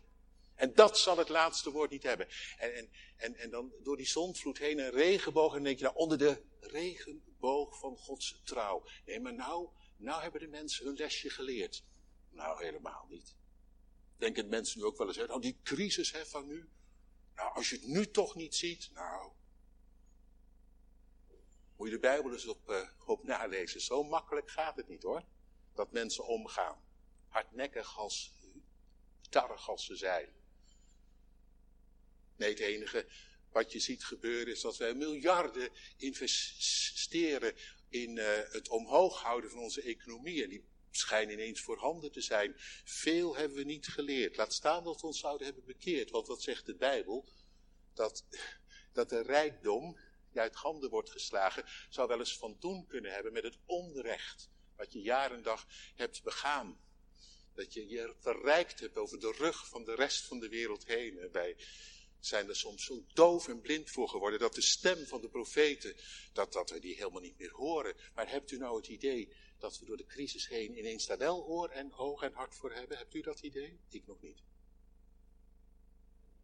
En 0.56 0.74
dat 0.74 0.98
zal 0.98 1.18
het 1.18 1.30
laatste 1.30 1.72
woord 1.72 1.90
niet 1.90 2.04
hebben. 2.04 2.28
En, 2.58 2.90
en, 3.18 3.36
en, 3.36 3.50
dan 3.50 3.74
door 3.84 3.98
die 3.98 4.08
zondvloed 4.08 4.58
heen 4.58 4.80
een 4.80 4.92
regenboog. 4.92 5.50
En 5.50 5.56
dan 5.56 5.64
denk 5.64 5.78
je, 5.78 5.84
nou, 5.84 5.96
onder 5.96 6.18
de 6.18 6.44
regenboog 6.60 7.80
van 7.80 7.98
Gods 7.98 8.42
trouw. 8.44 8.86
Nee, 9.06 9.20
maar 9.20 9.34
nou, 9.34 9.70
nou 9.98 10.22
hebben 10.22 10.40
de 10.40 10.48
mensen 10.48 10.86
hun 10.86 10.96
lesje 10.96 11.30
geleerd. 11.30 11.84
Nou, 12.30 12.64
helemaal 12.64 13.06
niet. 13.10 13.36
Denken 14.18 14.50
mensen 14.50 14.80
nu 14.80 14.86
ook 14.86 14.98
wel 14.98 15.08
eens, 15.08 15.18
nou, 15.18 15.42
die 15.42 15.60
crisis 15.64 16.12
hè, 16.12 16.26
van 16.26 16.48
nu. 16.48 16.70
Nou, 17.36 17.54
als 17.54 17.70
je 17.70 17.76
het 17.76 17.88
nu 17.88 18.12
toch 18.12 18.36
niet 18.36 18.56
ziet, 18.56 18.90
nou, 18.94 19.32
moet 21.76 21.88
je 21.88 21.94
de 21.94 22.00
Bijbel 22.00 22.32
eens 22.32 22.48
op, 22.48 22.70
uh, 22.70 22.90
op 23.06 23.24
nalezen. 23.24 23.82
Zo 23.82 24.04
makkelijk 24.04 24.50
gaat 24.50 24.76
het 24.76 24.88
niet 24.88 25.04
hoor. 25.04 25.24
Dat 25.74 25.92
mensen 25.92 26.26
omgaan. 26.26 26.84
Hardnekkig 27.28 27.98
als, 27.98 28.34
tarrig 29.30 29.70
als 29.70 29.86
ze 29.86 29.96
zijn. 29.96 30.30
Nee, 32.36 32.50
het 32.50 32.60
enige 32.60 33.08
wat 33.52 33.72
je 33.72 33.80
ziet 33.80 34.04
gebeuren 34.04 34.54
is 34.54 34.62
dat 34.62 34.78
wij 34.78 34.94
miljarden 34.94 35.70
investeren 35.98 37.56
in 37.90 38.18
uh, 38.18 38.26
het 38.52 38.70
omhoog 38.70 39.22
houden 39.22 39.50
van 39.50 39.60
onze 39.60 39.82
economie. 39.82 40.44
En 40.44 40.50
die 40.50 40.66
schijnen 40.98 41.34
ineens 41.34 41.62
voorhanden 41.62 42.12
te 42.12 42.22
zijn. 42.22 42.54
Veel 42.84 43.36
hebben 43.36 43.58
we 43.58 43.64
niet 43.64 43.88
geleerd. 43.88 44.38
Laat 44.38 44.54
staan 44.54 44.84
dat 44.84 45.02
we 45.02 45.08
ons 45.08 45.20
zouden 45.20 45.46
hebben 45.46 45.66
bekeerd. 45.66 46.10
Want 46.10 46.28
wat 46.28 46.42
zegt 46.42 46.66
de 46.66 46.76
Bijbel? 46.76 47.26
Dat, 47.94 48.26
dat 48.94 49.10
de 49.10 49.22
rijkdom 49.22 49.98
die 50.32 50.42
uit 50.42 50.56
handen 50.56 50.90
wordt 50.90 51.10
geslagen, 51.10 51.66
zou 51.90 52.08
wel 52.08 52.20
eens 52.20 52.38
van 52.38 52.58
doen 52.60 52.88
kunnen 52.88 53.12
hebben 53.12 53.34
met 53.34 53.44
het 53.44 53.58
onrecht 53.66 54.50
wat 54.76 54.94
je 54.94 55.02
jaar 55.02 55.32
en 55.32 55.42
dag 55.42 55.68
hebt 55.96 56.24
begaan. 56.24 56.80
Dat 57.54 57.74
je 57.74 57.88
je 57.88 58.16
verrijkt 58.20 58.80
hebt 58.80 58.98
over 58.98 59.20
de 59.20 59.32
rug 59.38 59.68
van 59.68 59.84
de 59.84 59.96
rest 59.96 60.26
van 60.26 60.40
de 60.40 60.50
wereld 60.50 60.86
heen. 60.86 61.20
En 61.20 61.32
wij 61.32 61.58
zijn 62.20 62.50
er 62.50 62.56
soms 62.56 62.84
zo 62.84 63.06
doof 63.14 63.48
en 63.48 63.62
blind 63.62 63.90
voor 63.90 64.10
geworden 64.10 64.40
dat 64.40 64.56
de 64.56 64.62
stem 64.62 65.06
van 65.06 65.22
de 65.22 65.30
profeten, 65.30 65.96
dat, 66.34 66.54
dat 66.54 66.70
we 66.70 66.80
die 66.80 66.96
helemaal 66.96 67.22
niet 67.22 67.38
meer 67.38 67.52
horen. 67.52 67.96
Maar 68.14 68.30
hebt 68.30 68.52
u 68.52 68.58
nou 68.58 68.78
het 68.78 68.88
idee 68.88 69.34
dat 69.58 69.80
we 69.80 69.86
door 69.86 69.98
de 69.98 70.06
crisis 70.06 70.48
heen 70.48 70.78
ineens 70.78 71.06
daar 71.06 71.18
wel 71.18 71.46
oor 71.46 71.70
en 71.70 71.94
oog 71.94 72.22
en 72.22 72.34
hart 72.34 72.56
voor 72.56 72.72
hebben? 72.72 72.98
Hebt 72.98 73.14
u 73.14 73.22
dat 73.22 73.40
idee? 73.40 73.80
Ik 73.90 74.06
nog 74.06 74.22
niet. 74.22 74.44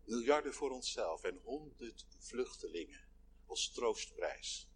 Miljarden 0.04 0.54
voor 0.54 0.72
onszelf 0.72 1.24
en 1.24 1.40
honderd 1.44 2.06
vluchtelingen 2.18 3.08
als 3.46 3.72
troostprijs. 3.72 4.68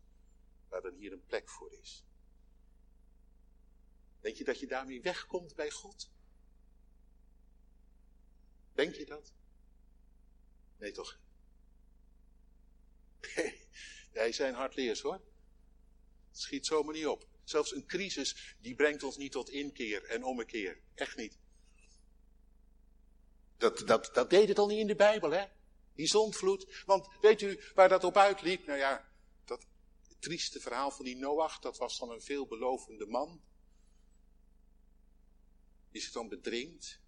Waar 0.68 0.82
dan 0.82 0.96
hier 0.96 1.12
een 1.12 1.26
plek 1.26 1.50
voor 1.50 1.74
is. 1.74 2.06
Denk 4.20 4.36
je 4.36 4.44
dat 4.44 4.60
je 4.60 4.68
daarmee 4.68 5.02
wegkomt 5.02 5.56
bij 5.56 5.72
God? 5.72 6.12
Denk 8.74 8.96
je 8.96 9.06
dat? 9.06 9.34
Nee 10.78 10.92
toch? 10.92 11.20
Nee, 14.14 14.32
zijn 14.32 14.54
hardleers 14.54 15.02
hoor. 15.02 15.22
Het 16.28 16.40
schiet 16.40 16.66
zomaar 16.66 16.94
niet 16.94 17.08
op. 17.08 17.28
Zelfs 17.50 17.76
een 17.76 17.86
crisis, 17.86 18.56
die 18.60 18.76
brengt 18.76 19.04
ons 19.04 19.18
niet 19.18 19.32
tot 19.32 19.50
inkeer 19.50 20.04
en 20.04 20.24
ommekeer. 20.24 20.80
Echt 20.96 21.18
niet. 21.18 21.38
Dat, 23.58 23.88
dat, 23.88 24.10
dat 24.14 24.30
deed 24.30 24.48
het 24.48 24.60
al 24.60 24.68
niet 24.68 24.80
in 24.80 24.88
de 24.88 24.96
Bijbel, 24.96 25.32
hè? 25.32 25.46
Die 25.94 26.08
zondvloed. 26.08 26.84
Want 26.86 27.08
weet 27.22 27.42
u 27.42 27.60
waar 27.74 27.90
dat 27.90 28.04
op 28.04 28.18
uitliep? 28.18 28.66
Nou 28.66 28.80
ja, 28.80 29.12
dat 29.46 29.66
trieste 30.20 30.60
verhaal 30.60 30.92
van 30.92 31.06
die 31.06 31.16
Noach, 31.16 31.60
dat 31.60 31.78
was 31.78 31.98
dan 31.98 32.12
een 32.12 32.22
veelbelovende 32.22 33.06
man. 33.06 33.42
Die 35.92 36.02
zich 36.02 36.12
dan 36.12 36.30
bedringt. 36.30 37.00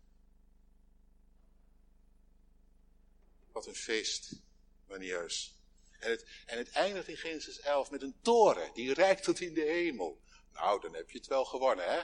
Wat 3.51 3.67
een 3.67 3.75
feest, 3.75 4.41
manieus. 4.87 5.57
En 5.99 6.09
het, 6.09 6.25
en 6.45 6.57
het 6.57 6.69
eindigt 6.69 7.07
in 7.07 7.17
Genesis 7.17 7.59
11 7.59 7.91
met 7.91 8.01
een 8.01 8.19
toren, 8.21 8.73
die 8.73 8.93
reikt 8.93 9.23
tot 9.23 9.39
in 9.39 9.53
de 9.53 9.61
hemel. 9.61 10.21
Nou, 10.59 10.81
dan 10.81 10.93
heb 10.93 11.09
je 11.09 11.17
het 11.17 11.27
wel 11.27 11.45
gewonnen, 11.45 11.85
hè? 11.85 12.03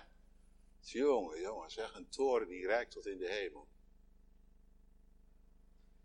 Jongen, 0.80 1.42
jongen, 1.42 1.72
zeg, 1.72 1.96
een 1.96 2.10
toren 2.10 2.48
die 2.48 2.66
reikt 2.66 2.92
tot 2.92 3.06
in 3.06 3.18
de 3.18 3.30
hemel. 3.30 3.68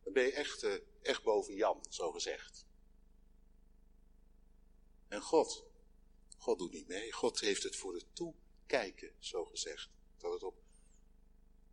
Dan 0.03 0.13
ben 0.13 0.23
je 0.23 0.33
echt, 0.33 0.63
uh, 0.63 0.75
echt 1.03 1.23
boven 1.23 1.55
Jan, 1.55 1.85
zo 1.89 2.13
gezegd. 2.13 2.67
En 5.09 5.21
God, 5.21 5.65
God 6.39 6.59
doet 6.59 6.73
niet 6.73 6.89
mee. 6.89 7.13
God 7.13 7.41
heeft 7.41 7.63
het 7.63 7.77
voor 7.77 7.95
het 7.95 8.07
toekijken, 8.15 9.15
zo 9.19 9.45
gezegd. 9.45 9.91
Dat 10.17 10.33
het 10.33 10.43
op 10.43 10.63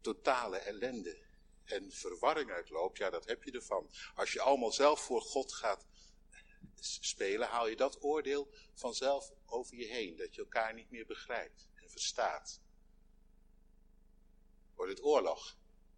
totale 0.01 0.57
ellende 0.57 1.25
en 1.63 1.91
verwarring 1.91 2.51
uitloopt, 2.51 2.97
ja, 2.97 3.09
dat 3.09 3.25
heb 3.25 3.43
je 3.43 3.51
ervan. 3.51 3.89
Als 4.15 4.31
je 4.31 4.41
allemaal 4.41 4.71
zelf 4.71 5.01
voor 5.01 5.21
God 5.21 5.53
gaat 5.53 5.85
spelen, 6.85 7.47
haal 7.47 7.67
je 7.67 7.75
dat 7.75 8.03
oordeel 8.03 8.53
vanzelf 8.73 9.31
over 9.45 9.75
je 9.77 9.85
heen. 9.85 10.15
Dat 10.15 10.35
je 10.35 10.41
elkaar 10.41 10.73
niet 10.73 10.91
meer 10.91 11.05
begrijpt 11.05 11.69
en 11.73 11.89
verstaat. 11.89 12.61
Wordt 14.75 14.91
het 14.91 15.03
oorlog 15.03 15.57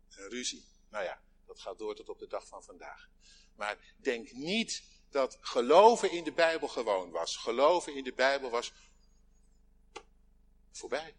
en 0.09 0.29
ruzie. 0.29 0.65
Nou 0.89 1.03
ja, 1.03 1.21
dat 1.45 1.59
gaat 1.59 1.77
door 1.77 1.95
tot 1.95 2.09
op 2.09 2.19
de 2.19 2.27
dag 2.27 2.47
van 2.47 2.63
vandaag. 2.63 3.09
Maar 3.55 3.93
denk 3.97 4.31
niet 4.31 4.83
dat 5.09 5.37
geloven 5.41 6.11
in 6.11 6.23
de 6.23 6.31
Bijbel 6.31 6.67
gewoon 6.67 7.11
was. 7.11 7.37
Geloven 7.37 7.95
in 7.95 8.03
de 8.03 8.13
Bijbel 8.13 8.49
was 8.49 8.73
voorbij. 10.71 11.15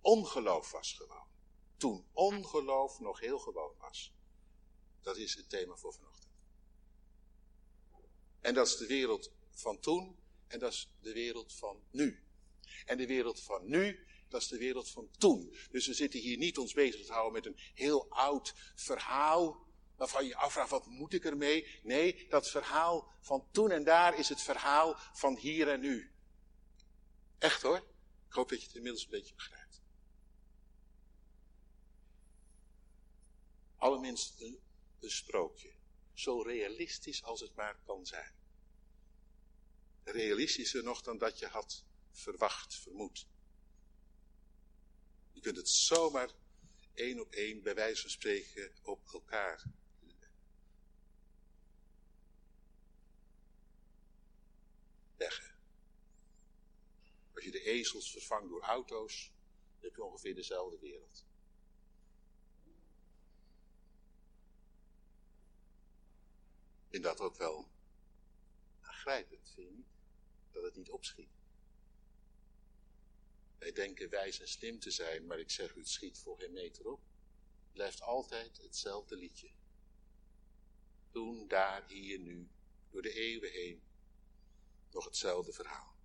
Ongeloof 0.00 0.70
was 0.70 0.92
gewoon. 0.92 1.28
Toen 1.76 2.06
ongeloof 2.12 3.00
nog 3.00 3.20
heel 3.20 3.38
gewoon 3.38 3.74
was. 3.78 4.12
Dat 5.00 5.16
is 5.16 5.34
het 5.34 5.48
thema 5.48 5.76
voor 5.76 5.92
vanochtend. 5.92 6.19
En 8.40 8.54
dat 8.54 8.66
is 8.66 8.76
de 8.76 8.86
wereld 8.86 9.32
van 9.50 9.80
toen 9.80 10.18
en 10.46 10.58
dat 10.58 10.72
is 10.72 10.90
de 11.00 11.12
wereld 11.12 11.52
van 11.52 11.82
nu. 11.90 12.24
En 12.84 12.96
de 12.96 13.06
wereld 13.06 13.40
van 13.40 13.68
nu, 13.68 14.06
dat 14.28 14.40
is 14.40 14.48
de 14.48 14.58
wereld 14.58 14.90
van 14.90 15.10
toen. 15.18 15.56
Dus 15.70 15.86
we 15.86 15.94
zitten 15.94 16.20
hier 16.20 16.36
niet 16.36 16.58
ons 16.58 16.72
bezig 16.72 17.06
te 17.06 17.12
houden 17.12 17.32
met 17.32 17.46
een 17.46 17.58
heel 17.74 18.10
oud 18.10 18.54
verhaal 18.74 19.68
waarvan 19.96 20.26
je 20.26 20.36
afvraagt, 20.36 20.70
wat 20.70 20.86
moet 20.86 21.12
ik 21.12 21.24
ermee? 21.24 21.80
Nee, 21.82 22.26
dat 22.28 22.50
verhaal 22.50 23.12
van 23.20 23.48
toen 23.50 23.70
en 23.70 23.84
daar 23.84 24.18
is 24.18 24.28
het 24.28 24.42
verhaal 24.42 24.96
van 25.12 25.36
hier 25.36 25.68
en 25.68 25.80
nu. 25.80 26.14
Echt 27.38 27.62
hoor. 27.62 27.76
Ik 28.26 28.32
hoop 28.32 28.48
dat 28.48 28.60
je 28.60 28.66
het 28.66 28.74
inmiddels 28.74 29.04
een 29.04 29.10
beetje 29.10 29.34
begrijpt. 29.34 29.82
Alle 33.76 34.16
een 35.00 35.10
sprookje. 35.10 35.79
Zo 36.20 36.42
realistisch 36.42 37.22
als 37.22 37.40
het 37.40 37.54
maar 37.54 37.80
kan 37.84 38.06
zijn. 38.06 38.34
Realistischer 40.04 40.82
nog 40.82 41.02
dan 41.02 41.18
dat 41.18 41.38
je 41.38 41.46
had 41.46 41.84
verwacht, 42.12 42.74
vermoed. 42.74 43.26
Je 45.32 45.40
kunt 45.40 45.56
het 45.56 45.68
zomaar 45.68 46.30
één 46.94 47.20
op 47.20 47.32
één, 47.32 47.62
bij 47.62 47.74
wijze 47.74 48.00
van 48.00 48.10
spreken, 48.10 48.72
op 48.82 49.12
elkaar 49.12 49.64
leggen. 55.16 55.54
Als 57.34 57.44
je 57.44 57.50
de 57.50 57.62
ezels 57.62 58.10
vervangt 58.10 58.48
door 58.48 58.62
auto's, 58.62 59.32
heb 59.78 59.94
je 59.94 60.04
ongeveer 60.04 60.34
dezelfde 60.34 60.78
wereld. 60.78 61.28
Vind 66.90 67.02
dat 67.02 67.20
ook 67.20 67.36
wel 67.36 67.68
aangrijpend, 68.80 69.50
vind 69.54 69.68
je 69.68 69.74
niet? 69.74 69.86
Dat 70.50 70.62
het 70.62 70.76
niet 70.76 70.90
opschiet. 70.90 71.30
Wij 73.58 73.72
denken 73.72 74.10
wijs 74.10 74.40
en 74.40 74.48
slim 74.48 74.78
te 74.78 74.90
zijn, 74.90 75.26
maar 75.26 75.38
ik 75.38 75.50
zeg 75.50 75.74
u, 75.74 75.78
het 75.78 75.88
schiet 75.88 76.18
voor 76.18 76.38
geen 76.38 76.52
meter 76.52 76.86
op. 76.86 77.00
Het 77.62 77.72
blijft 77.72 78.00
altijd 78.02 78.62
hetzelfde 78.62 79.16
liedje. 79.16 79.50
Toen, 81.10 81.48
daar, 81.48 81.88
hier, 81.88 82.18
nu, 82.18 82.50
door 82.90 83.02
de 83.02 83.12
eeuwen 83.12 83.50
heen, 83.50 83.82
nog 84.90 85.04
hetzelfde 85.04 85.52
verhaal. 85.52 85.96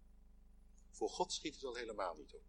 Voor 0.91 1.09
God 1.09 1.33
schiet 1.33 1.55
het 1.55 1.63
al 1.63 1.75
helemaal 1.75 2.15
niet 2.15 2.33
op. 2.33 2.43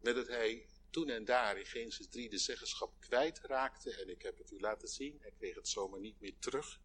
Met 0.00 0.14
dat 0.14 0.26
hij 0.26 0.68
toen 0.90 1.08
en 1.08 1.24
daar 1.24 1.58
in 1.58 1.66
Genesis 1.66 2.08
3 2.08 2.30
de 2.30 2.38
zeggenschap 2.38 3.00
kwijtraakte, 3.00 3.94
en 3.94 4.08
ik 4.08 4.22
heb 4.22 4.38
het 4.38 4.50
u 4.50 4.60
laten 4.60 4.88
zien, 4.88 5.18
hij 5.20 5.30
kreeg 5.30 5.54
het 5.54 5.68
zomaar 5.68 6.00
niet 6.00 6.20
meer 6.20 6.38
terug. 6.38 6.80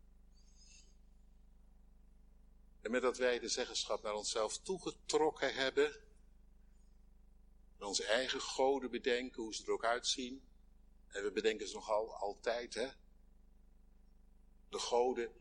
En 2.81 2.91
met 2.91 3.01
dat 3.01 3.17
wij 3.17 3.39
de 3.39 3.47
zeggenschap 3.47 4.01
naar 4.01 4.13
onszelf 4.13 4.57
toegetrokken 4.57 5.53
hebben, 5.53 5.93
en 7.77 7.87
onze 7.87 8.05
eigen 8.05 8.41
goden 8.41 8.91
bedenken, 8.91 9.43
hoe 9.43 9.55
ze 9.55 9.63
er 9.63 9.71
ook 9.71 9.85
uitzien, 9.85 10.43
en 11.07 11.23
we 11.23 11.31
bedenken 11.31 11.67
ze 11.67 11.73
nogal 11.73 12.15
altijd, 12.15 12.73
hè. 12.73 12.89
De 14.69 14.79
goden 14.79 15.31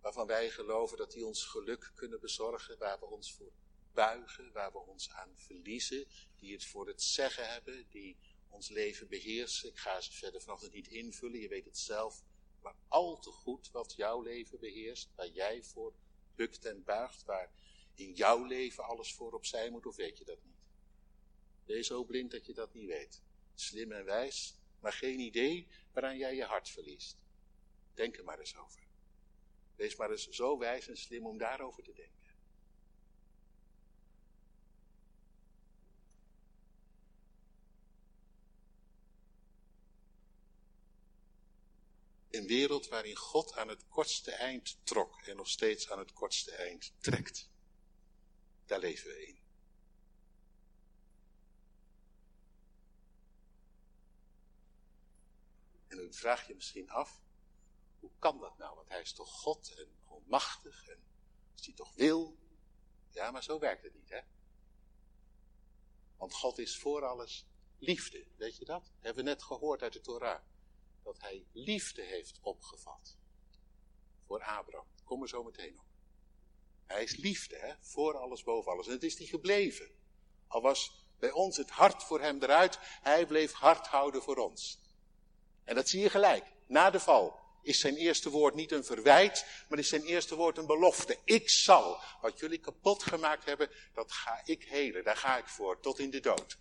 waarvan 0.00 0.26
wij 0.26 0.50
geloven 0.50 0.96
dat 0.96 1.12
die 1.12 1.26
ons 1.26 1.44
geluk 1.44 1.92
kunnen 1.94 2.20
bezorgen, 2.20 2.78
waar 2.78 2.98
we 2.98 3.04
ons 3.04 3.34
voor 3.34 3.52
buigen, 3.92 4.52
waar 4.52 4.72
we 4.72 4.78
ons 4.78 5.10
aan 5.10 5.36
verliezen, 5.36 6.06
die 6.36 6.52
het 6.52 6.64
voor 6.64 6.86
het 6.86 7.02
zeggen 7.02 7.48
hebben, 7.48 7.88
die 7.88 8.16
ons 8.48 8.68
leven 8.68 9.08
beheersen. 9.08 9.68
Ik 9.68 9.78
ga 9.78 10.00
ze 10.00 10.12
verder 10.12 10.40
vanochtend 10.40 10.72
niet 10.72 10.88
invullen, 10.88 11.40
je 11.40 11.48
weet 11.48 11.64
het 11.64 11.78
zelf, 11.78 12.22
maar 12.62 12.74
al 12.88 13.18
te 13.18 13.30
goed 13.30 13.70
wat 13.70 13.94
jouw 13.96 14.20
leven 14.22 14.58
beheerst, 14.58 15.10
waar 15.14 15.28
jij 15.28 15.62
voor 15.62 15.94
bukt 16.34 16.64
en 16.64 16.84
buigt, 16.84 17.24
waar 17.24 17.50
in 17.94 18.12
jouw 18.14 18.44
leven 18.44 18.84
alles 18.84 19.14
voor 19.14 19.32
opzij 19.32 19.70
moet, 19.70 19.86
of 19.86 19.96
weet 19.96 20.18
je 20.18 20.24
dat 20.24 20.42
niet? 20.42 20.56
Wees 21.64 21.86
zo 21.86 22.04
blind 22.04 22.30
dat 22.30 22.46
je 22.46 22.54
dat 22.54 22.74
niet 22.74 22.86
weet. 22.86 23.22
Slim 23.54 23.92
en 23.92 24.04
wijs, 24.04 24.58
maar 24.80 24.92
geen 24.92 25.18
idee 25.18 25.68
waaraan 25.92 26.16
jij 26.16 26.34
je 26.34 26.44
hart 26.44 26.68
verliest. 26.68 27.18
Denk 27.94 28.16
er 28.16 28.24
maar 28.24 28.38
eens 28.38 28.56
over. 28.56 28.86
Wees 29.76 29.96
maar 29.96 30.10
eens 30.10 30.28
zo 30.28 30.58
wijs 30.58 30.88
en 30.88 30.96
slim 30.96 31.26
om 31.26 31.38
daarover 31.38 31.82
te 31.82 31.92
denken. 31.92 32.17
Een 42.30 42.46
wereld 42.46 42.88
waarin 42.88 43.16
God 43.16 43.56
aan 43.56 43.68
het 43.68 43.88
kortste 43.88 44.32
eind 44.32 44.78
trok 44.82 45.20
en 45.20 45.36
nog 45.36 45.48
steeds 45.48 45.90
aan 45.90 45.98
het 45.98 46.12
kortste 46.12 46.52
eind 46.52 46.92
trekt. 46.98 47.50
Daar 48.66 48.78
leven 48.78 49.10
we 49.10 49.26
in. 49.26 49.38
En 55.88 55.96
dan 55.96 56.12
vraag 56.12 56.46
je 56.46 56.54
misschien 56.54 56.90
af, 56.90 57.20
hoe 58.00 58.10
kan 58.18 58.38
dat 58.38 58.58
nou? 58.58 58.74
Want 58.74 58.88
hij 58.88 59.00
is 59.00 59.12
toch 59.12 59.30
God 59.30 59.74
en 59.76 59.88
almachtig 60.04 60.88
en 60.88 61.02
als 61.52 61.66
hij 61.66 61.74
toch 61.74 61.94
wil. 61.94 62.38
Ja, 63.10 63.30
maar 63.30 63.42
zo 63.42 63.58
werkt 63.58 63.82
het 63.82 63.94
niet, 63.94 64.08
hè? 64.08 64.20
Want 66.16 66.34
God 66.34 66.58
is 66.58 66.78
voor 66.78 67.04
alles 67.04 67.46
liefde, 67.78 68.26
weet 68.36 68.56
je 68.56 68.64
dat? 68.64 68.92
Hebben 69.00 69.24
we 69.24 69.30
net 69.30 69.42
gehoord 69.42 69.82
uit 69.82 69.92
de 69.92 70.00
Torah 70.00 70.40
dat 71.12 71.20
hij 71.20 71.46
liefde 71.52 72.02
heeft 72.02 72.38
opgevat 72.40 73.16
voor 74.26 74.42
Abraham. 74.42 74.86
Kom 75.04 75.22
er 75.22 75.28
zo 75.28 75.42
meteen 75.42 75.78
op. 75.78 75.86
Hij 76.86 77.02
is 77.02 77.16
liefde, 77.16 77.56
hè? 77.56 77.74
voor 77.80 78.18
alles, 78.18 78.42
boven 78.42 78.72
alles. 78.72 78.86
En 78.86 78.92
het 78.92 79.02
is 79.02 79.16
die 79.16 79.26
gebleven. 79.26 79.90
Al 80.46 80.62
was 80.62 81.06
bij 81.18 81.30
ons 81.30 81.56
het 81.56 81.70
hart 81.70 82.02
voor 82.02 82.20
hem 82.20 82.42
eruit, 82.42 82.78
hij 82.80 83.26
bleef 83.26 83.52
hard 83.52 83.86
houden 83.86 84.22
voor 84.22 84.36
ons. 84.36 84.80
En 85.64 85.74
dat 85.74 85.88
zie 85.88 86.00
je 86.00 86.10
gelijk, 86.10 86.52
na 86.66 86.90
de 86.90 87.00
val 87.00 87.38
is 87.62 87.80
zijn 87.80 87.96
eerste 87.96 88.30
woord 88.30 88.54
niet 88.54 88.72
een 88.72 88.84
verwijt, 88.84 89.64
maar 89.68 89.78
is 89.78 89.88
zijn 89.88 90.04
eerste 90.04 90.34
woord 90.34 90.58
een 90.58 90.66
belofte. 90.66 91.18
Ik 91.24 91.50
zal 91.50 92.00
wat 92.20 92.38
jullie 92.38 92.58
kapot 92.58 93.02
gemaakt 93.02 93.44
hebben, 93.44 93.70
dat 93.92 94.12
ga 94.12 94.40
ik 94.44 94.64
helen, 94.64 95.04
daar 95.04 95.16
ga 95.16 95.38
ik 95.38 95.48
voor, 95.48 95.80
tot 95.80 95.98
in 95.98 96.10
de 96.10 96.20
dood. 96.20 96.58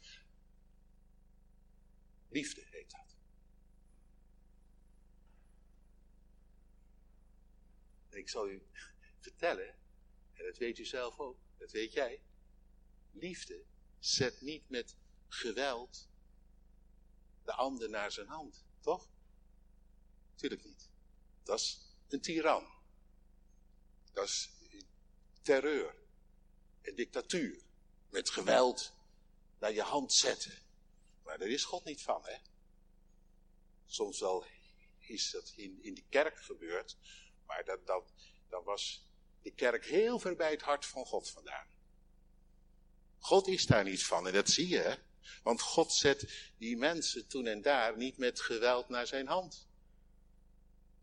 Liefde 2.29 2.62
heet 2.69 2.91
dat. 2.91 3.07
Ik 8.17 8.30
zal 8.30 8.49
u 8.49 8.67
vertellen, 9.19 9.75
en 10.34 10.45
dat 10.45 10.58
weet 10.58 10.77
u 10.77 10.86
zelf 10.86 11.19
ook, 11.19 11.38
dat 11.58 11.71
weet 11.71 11.93
jij. 11.93 12.21
Liefde 13.12 13.63
zet 13.99 14.41
niet 14.41 14.69
met 14.69 14.95
geweld 15.27 16.10
de 17.43 17.53
ander 17.53 17.89
naar 17.89 18.12
zijn 18.12 18.27
hand, 18.27 18.65
toch? 18.80 19.10
Tuurlijk 20.36 20.63
niet. 20.63 20.89
Dat 21.43 21.60
is 21.60 21.95
een 22.08 22.21
tiran. 22.21 22.67
Dat 24.12 24.25
is 24.25 24.49
terreur 25.41 25.95
en 26.82 26.95
dictatuur. 26.95 27.65
Met 28.10 28.30
geweld 28.30 28.93
naar 29.60 29.73
je 29.73 29.82
hand 29.82 30.13
zetten. 30.13 30.65
Maar 31.23 31.38
daar 31.38 31.47
is 31.47 31.63
God 31.63 31.84
niet 31.84 32.01
van, 32.01 32.21
hè? 32.25 32.38
Soms 33.86 34.19
wel 34.19 34.45
is 34.97 35.32
dat 35.32 35.53
in, 35.56 35.84
in 35.84 35.93
de 35.93 36.03
kerk 36.10 36.38
gebeurd, 36.38 36.97
maar 37.47 37.63
dat, 37.65 37.88
dat, 37.88 38.13
dat 38.49 38.63
was 38.63 39.07
de 39.41 39.51
kerk 39.51 39.86
heel 39.86 40.19
ver 40.19 40.36
bij 40.36 40.51
het 40.51 40.62
hart 40.62 40.86
van 40.86 41.05
God 41.05 41.29
vandaan. 41.29 41.67
God 43.19 43.47
is 43.47 43.65
daar 43.65 43.83
niet 43.83 44.05
van 44.05 44.27
en 44.27 44.33
dat 44.33 44.49
zie 44.49 44.67
je, 44.67 44.77
hè? 44.77 44.95
Want 45.43 45.62
God 45.62 45.93
zet 45.93 46.51
die 46.57 46.77
mensen 46.77 47.27
toen 47.27 47.45
en 47.45 47.62
daar 47.62 47.97
niet 47.97 48.17
met 48.17 48.39
geweld 48.39 48.89
naar 48.89 49.07
zijn 49.07 49.27
hand. 49.27 49.67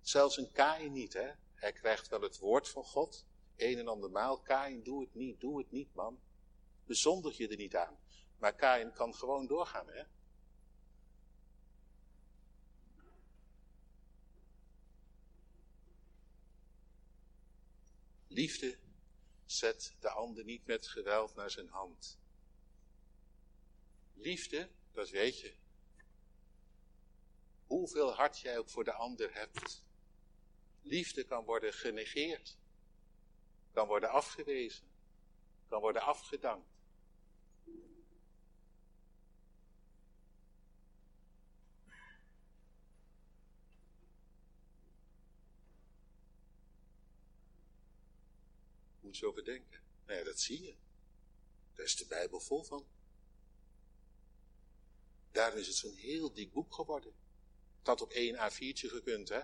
Zelfs 0.01 0.37
een 0.37 0.53
Kain 0.53 0.93
niet, 0.93 1.13
hè? 1.13 1.31
Hij 1.55 1.73
krijgt 1.73 2.09
wel 2.09 2.21
het 2.21 2.39
woord 2.39 2.69
van 2.69 2.85
God, 2.85 3.27
een 3.57 3.79
en 3.79 3.89
ander 3.89 4.11
maal. 4.11 4.41
Kain, 4.41 4.83
doe 4.83 5.01
het 5.01 5.15
niet, 5.15 5.41
doe 5.41 5.59
het 5.59 5.71
niet, 5.71 5.95
man. 5.95 6.21
Bezondig 6.87 7.37
je 7.37 7.49
er 7.49 7.57
niet 7.57 7.77
aan. 7.77 7.99
Maar 8.39 8.55
Kain 8.55 8.93
kan 8.93 9.15
gewoon 9.15 9.47
doorgaan, 9.47 9.89
hè? 9.89 10.03
Liefde 18.35 18.79
zet 19.45 19.95
de 20.01 20.11
ander 20.11 20.45
niet 20.45 20.67
met 20.67 20.87
geweld 20.87 21.35
naar 21.35 21.51
zijn 21.51 21.69
hand. 21.69 22.19
Liefde, 24.15 24.71
dat 24.93 25.11
weet 25.11 25.41
je. 25.41 25.55
Hoeveel 27.67 28.15
hart 28.15 28.41
jij 28.41 28.59
ook 28.59 28.69
voor 28.69 28.85
de 28.85 28.93
ander 28.93 29.35
hebt. 29.35 29.83
Liefde 30.83 31.25
kan 31.25 31.45
worden 31.45 31.73
genegeerd. 31.73 32.59
Kan 33.73 33.87
worden 33.87 34.11
afgewezen. 34.11 34.87
Kan 35.69 35.81
worden 35.81 36.03
afgedankt. 36.03 36.74
Je 49.19 49.27
over 49.27 49.45
denken. 49.45 49.81
Nou 50.07 50.19
ja, 50.19 50.25
dat 50.25 50.41
zie 50.41 50.63
je. 50.63 50.75
Daar 51.75 51.85
is 51.85 51.97
de 51.97 52.07
Bijbel 52.07 52.41
vol 52.41 52.63
van. 52.63 52.87
Daarom 55.33 55.59
is 55.59 55.67
het 55.67 55.77
zo'n 55.77 55.95
heel 55.95 56.33
dik 56.33 56.53
boek 56.53 56.75
geworden. 56.75 57.15
Het 57.79 57.87
had 57.87 58.01
op 58.01 58.11
één 58.11 58.37
A4'tje 58.37 58.89
gekund, 58.89 59.29
hè. 59.29 59.41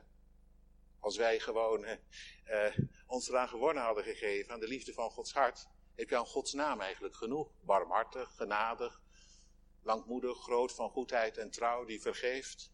Als 0.98 1.16
wij 1.16 1.40
gewoon 1.40 1.85
eh, 1.85 2.78
ons 3.06 3.28
eraan 3.28 3.48
gewonnen 3.48 3.83
hadden 3.83 4.04
gegeven, 4.04 4.52
aan 4.52 4.61
de 4.61 4.68
liefde 4.68 4.92
van 4.92 5.11
Gods 5.11 5.33
hart, 5.33 5.66
heb 5.94 6.09
je 6.09 6.16
aan 6.16 6.26
Gods 6.26 6.52
naam 6.52 6.80
eigenlijk 6.80 7.14
genoeg. 7.14 7.50
Barmhartig, 7.61 8.37
genadig, 8.37 9.00
Langmoedig, 9.83 10.38
groot 10.38 10.72
van 10.72 10.90
goedheid 10.90 11.37
en 11.38 11.50
trouw, 11.50 11.85
die 11.85 12.00
vergeeft. 12.00 12.72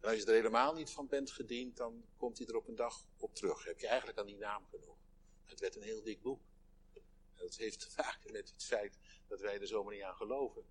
En 0.00 0.08
als 0.08 0.18
je 0.18 0.26
er 0.26 0.34
helemaal 0.34 0.74
niet 0.74 0.90
van 0.90 1.06
bent 1.06 1.30
gediend, 1.30 1.76
dan 1.76 2.04
komt 2.16 2.38
hij 2.38 2.46
er 2.46 2.56
op 2.56 2.68
een 2.68 2.76
dag 2.76 3.06
op 3.16 3.34
terug. 3.34 3.64
Heb 3.64 3.80
je 3.80 3.86
eigenlijk 3.86 4.18
aan 4.18 4.26
die 4.26 4.36
naam 4.36 4.66
genoeg. 4.70 4.97
Het 5.48 5.60
werd 5.60 5.76
een 5.76 5.82
heel 5.82 6.02
dik 6.02 6.22
boek. 6.22 6.40
En 7.34 7.42
dat 7.44 7.56
heeft 7.56 7.80
te 7.80 7.88
maken 7.96 8.32
met 8.32 8.50
het 8.50 8.64
feit 8.64 8.98
dat 9.26 9.40
wij 9.40 9.60
er 9.60 9.66
zomaar 9.66 9.94
niet 9.94 10.02
aan 10.02 10.14
geloven. 10.16 10.64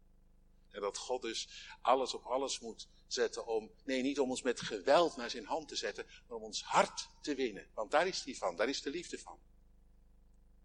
En 0.69 0.81
dat 0.81 0.97
God 0.97 1.21
dus 1.21 1.69
alles 1.81 2.13
op 2.13 2.23
alles 2.23 2.59
moet 2.59 2.87
zetten 3.07 3.45
om, 3.45 3.71
nee, 3.83 4.01
niet 4.01 4.19
om 4.19 4.29
ons 4.29 4.41
met 4.41 4.61
geweld 4.61 5.15
naar 5.15 5.29
zijn 5.29 5.45
hand 5.45 5.67
te 5.67 5.75
zetten, 5.75 6.05
maar 6.27 6.37
om 6.37 6.43
ons 6.43 6.63
hart 6.63 7.09
te 7.21 7.35
winnen. 7.35 7.67
Want 7.73 7.91
daar 7.91 8.07
is 8.07 8.23
die 8.23 8.37
van, 8.37 8.55
daar 8.55 8.69
is 8.69 8.81
de 8.81 8.89
liefde 8.89 9.19
van. 9.19 9.39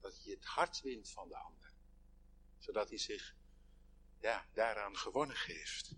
Dat 0.01 0.25
je 0.25 0.31
het 0.31 0.45
hart 0.45 0.81
wint 0.81 1.11
van 1.11 1.29
de 1.29 1.37
ander. 1.37 1.73
Zodat 2.59 2.89
hij 2.89 2.99
zich, 2.99 3.35
ja, 4.21 4.47
daaraan 4.53 4.97
gewonnen 4.97 5.37
geeft. 5.37 5.91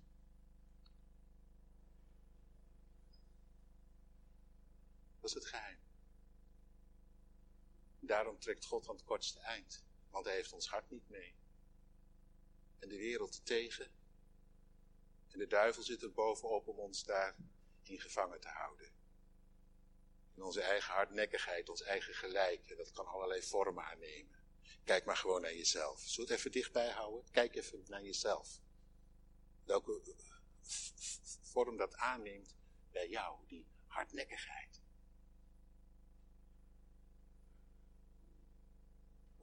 Dat 5.20 5.30
is 5.30 5.34
het 5.34 5.46
geheim. 5.46 5.73
Daarom 8.06 8.38
trekt 8.38 8.64
God 8.64 8.88
aan 8.88 8.94
het 8.94 9.04
kortste 9.04 9.40
eind. 9.40 9.84
Want 10.10 10.26
hij 10.26 10.34
heeft 10.34 10.52
ons 10.52 10.68
hart 10.68 10.90
niet 10.90 11.08
mee. 11.08 11.34
En 12.78 12.88
de 12.88 12.96
wereld 12.96 13.46
tegen. 13.46 13.90
En 15.28 15.38
de 15.38 15.46
duivel 15.46 15.82
zit 15.82 16.02
er 16.02 16.12
bovenop 16.12 16.68
om 16.68 16.78
ons 16.78 17.04
daar 17.04 17.36
in 17.82 18.00
gevangen 18.00 18.40
te 18.40 18.48
houden. 18.48 18.92
In 20.34 20.42
onze 20.42 20.60
eigen 20.62 20.94
hardnekkigheid, 20.94 21.68
ons 21.68 21.82
eigen 21.82 22.14
gelijk. 22.14 22.70
En 22.70 22.76
dat 22.76 22.92
kan 22.92 23.06
allerlei 23.06 23.42
vormen 23.42 23.84
aannemen. 23.84 24.42
Kijk 24.84 25.04
maar 25.04 25.16
gewoon 25.16 25.40
naar 25.40 25.54
jezelf. 25.54 26.00
Zullen 26.00 26.28
we 26.28 26.32
het 26.32 26.40
even 26.40 26.52
dichtbij 26.52 26.90
houden? 26.90 27.30
Kijk 27.30 27.54
even 27.54 27.84
naar 27.86 28.02
jezelf. 28.02 28.60
Welke 29.64 30.02
vorm 31.42 31.76
dat 31.76 31.96
aanneemt 31.96 32.54
bij 32.90 33.08
jou, 33.08 33.46
die 33.46 33.66
hardnekkigheid. 33.86 34.82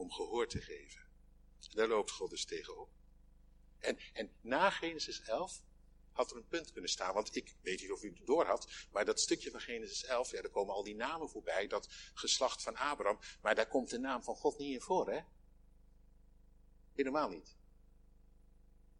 Om 0.01 0.11
gehoor 0.11 0.47
te 0.47 0.61
geven. 0.61 1.01
Daar 1.69 1.87
loopt 1.87 2.11
God 2.11 2.29
dus 2.29 2.45
tegenop. 2.45 2.89
En, 3.79 3.97
en 4.13 4.31
na 4.41 4.69
Genesis 4.69 5.21
11 5.21 5.61
had 6.11 6.31
er 6.31 6.37
een 6.37 6.47
punt 6.47 6.71
kunnen 6.71 6.89
staan. 6.89 7.13
Want 7.13 7.35
ik 7.35 7.55
weet 7.61 7.81
niet 7.81 7.91
of 7.91 8.03
u 8.03 8.09
het 8.09 8.25
door 8.25 8.45
had, 8.45 8.87
maar 8.91 9.05
dat 9.05 9.19
stukje 9.19 9.51
van 9.51 9.59
Genesis 9.59 10.03
11, 10.03 10.31
ja, 10.31 10.41
daar 10.41 10.51
komen 10.51 10.73
al 10.73 10.83
die 10.83 10.95
namen 10.95 11.29
voorbij, 11.29 11.67
dat 11.67 11.87
geslacht 12.13 12.61
van 12.61 12.75
Abraham. 12.75 13.19
Maar 13.41 13.55
daar 13.55 13.67
komt 13.67 13.89
de 13.89 13.99
naam 13.99 14.23
van 14.23 14.35
God 14.35 14.57
niet 14.57 14.73
in 14.73 14.81
voor, 14.81 15.09
hè? 15.09 15.21
Helemaal 16.93 17.29
niet. 17.29 17.55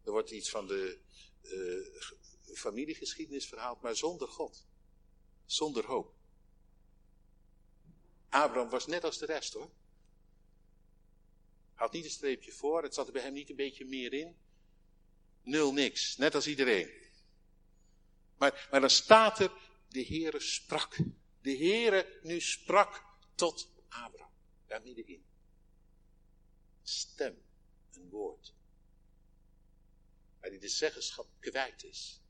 Er 0.04 0.10
wordt 0.10 0.30
iets 0.30 0.50
van 0.50 0.66
de 0.66 1.00
uh, 1.42 2.56
familiegeschiedenis 2.56 3.46
verhaald, 3.46 3.80
maar 3.80 3.96
zonder 3.96 4.28
God. 4.28 4.66
Zonder 5.44 5.86
hoop. 5.86 6.14
Abraham 8.28 8.70
was 8.70 8.86
net 8.86 9.04
als 9.04 9.18
de 9.18 9.26
rest 9.26 9.52
hoor. 9.52 9.70
Had 11.82 11.92
niet 11.92 12.04
een 12.04 12.10
streepje 12.10 12.52
voor, 12.52 12.82
het 12.82 12.94
zat 12.94 13.06
er 13.06 13.12
bij 13.12 13.22
hem 13.22 13.32
niet 13.32 13.50
een 13.50 13.56
beetje 13.56 13.84
meer 13.84 14.12
in. 14.12 14.36
Nul 15.42 15.72
niks, 15.72 16.16
net 16.16 16.34
als 16.34 16.46
iedereen. 16.46 16.90
Maar, 18.36 18.68
maar 18.70 18.80
dan 18.80 18.90
staat 18.90 19.38
er, 19.38 19.52
de 19.88 20.04
Heere 20.04 20.40
sprak. 20.40 20.96
De 21.40 21.56
Heere 21.56 22.18
nu 22.22 22.40
sprak 22.40 23.04
tot 23.34 23.72
Abraham, 23.88 24.32
daar 24.66 24.82
middenin. 24.82 25.24
Stem, 26.82 27.42
een 27.92 28.08
woord. 28.08 28.54
Hij 30.40 30.58
de 30.58 30.68
zeggenschap 30.68 31.28
kwijt 31.38 31.84
is. 31.84 32.20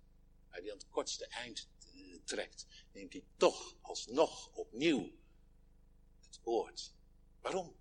Hij 0.48 0.60
aan 0.60 0.76
het 0.76 0.88
kortste 0.88 1.26
eind 1.26 1.68
eh, 1.94 2.18
trekt. 2.24 2.66
Neemt 2.92 3.12
hij 3.12 3.24
toch 3.36 3.76
alsnog 3.80 4.48
opnieuw 4.52 5.12
het 6.20 6.40
woord. 6.42 6.94
Waarom? 7.40 7.80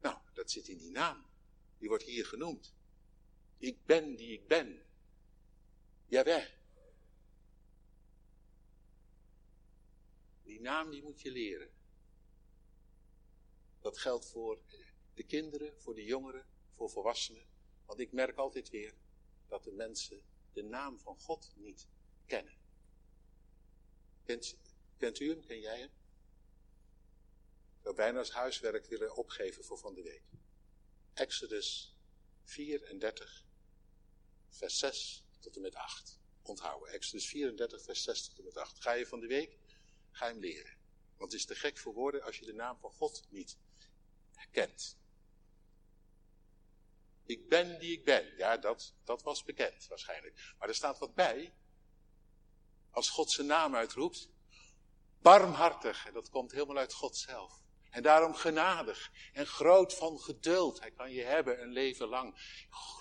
Nou, 0.00 0.18
dat 0.32 0.50
zit 0.50 0.68
in 0.68 0.78
die 0.78 0.90
naam. 0.90 1.26
Die 1.78 1.88
wordt 1.88 2.04
hier 2.04 2.26
genoemd. 2.26 2.74
Ik 3.58 3.84
ben 3.84 4.16
die 4.16 4.32
ik 4.32 4.46
ben. 4.46 4.82
Jawel. 6.06 6.46
Die 10.42 10.60
naam 10.60 10.90
die 10.90 11.02
moet 11.02 11.20
je 11.20 11.30
leren. 11.30 11.70
Dat 13.80 13.98
geldt 13.98 14.26
voor 14.26 14.62
de 15.14 15.22
kinderen, 15.22 15.80
voor 15.80 15.94
de 15.94 16.04
jongeren, 16.04 16.46
voor 16.70 16.90
volwassenen. 16.90 17.46
Want 17.86 18.00
ik 18.00 18.12
merk 18.12 18.36
altijd 18.36 18.70
weer 18.70 18.94
dat 19.48 19.64
de 19.64 19.72
mensen 19.72 20.22
de 20.52 20.62
naam 20.62 20.98
van 20.98 21.18
God 21.18 21.52
niet 21.56 21.88
kennen. 22.26 22.54
Kent, 24.24 24.58
kent 24.96 25.20
u 25.20 25.28
hem? 25.28 25.46
Ken 25.46 25.60
jij 25.60 25.78
hem? 25.78 25.90
Zou 27.82 27.94
bijna 27.94 28.18
als 28.18 28.30
huiswerk 28.30 28.86
willen 28.86 29.16
opgeven 29.16 29.64
voor 29.64 29.78
van 29.78 29.94
de 29.94 30.02
week. 30.02 30.24
Exodus 31.14 31.96
34, 32.44 33.44
vers 34.48 34.78
6 34.78 35.24
tot 35.40 35.56
en 35.56 35.62
met 35.62 35.74
8. 35.74 36.18
Onthouden. 36.42 36.92
Exodus 36.92 37.26
34, 37.28 37.82
vers 37.82 38.02
6 38.02 38.26
tot 38.26 38.38
en 38.38 38.44
met 38.44 38.56
8. 38.56 38.80
Ga 38.80 38.92
je 38.92 39.06
van 39.06 39.20
de 39.20 39.26
week, 39.26 39.58
ga 40.10 40.26
hem 40.26 40.38
leren. 40.38 40.78
Want 41.16 41.32
het 41.32 41.40
is 41.40 41.46
te 41.46 41.54
gek 41.54 41.78
voor 41.78 41.94
woorden 41.94 42.22
als 42.22 42.38
je 42.38 42.44
de 42.44 42.52
naam 42.52 42.78
van 42.78 42.90
God 42.90 43.26
niet 43.28 43.58
herkent. 44.34 44.98
Ik 47.26 47.48
ben 47.48 47.78
die 47.78 47.92
ik 47.92 48.04
ben. 48.04 48.36
Ja, 48.36 48.56
dat, 48.56 48.94
dat 49.04 49.22
was 49.22 49.44
bekend 49.44 49.86
waarschijnlijk. 49.86 50.54
Maar 50.58 50.68
er 50.68 50.74
staat 50.74 50.98
wat 50.98 51.14
bij. 51.14 51.54
Als 52.90 53.10
God 53.10 53.30
zijn 53.30 53.46
naam 53.46 53.74
uitroept. 53.74 54.28
Barmhartig. 55.18 56.06
En 56.06 56.12
dat 56.12 56.30
komt 56.30 56.52
helemaal 56.52 56.76
uit 56.76 56.92
God 56.92 57.16
zelf. 57.16 57.62
En 57.90 58.02
daarom 58.02 58.34
genadig 58.34 59.10
en 59.32 59.46
groot 59.46 59.94
van 59.94 60.18
geduld. 60.18 60.80
Hij 60.80 60.90
kan 60.90 61.12
je 61.12 61.22
hebben 61.22 61.62
een 61.62 61.72
leven 61.72 62.08
lang. 62.08 62.34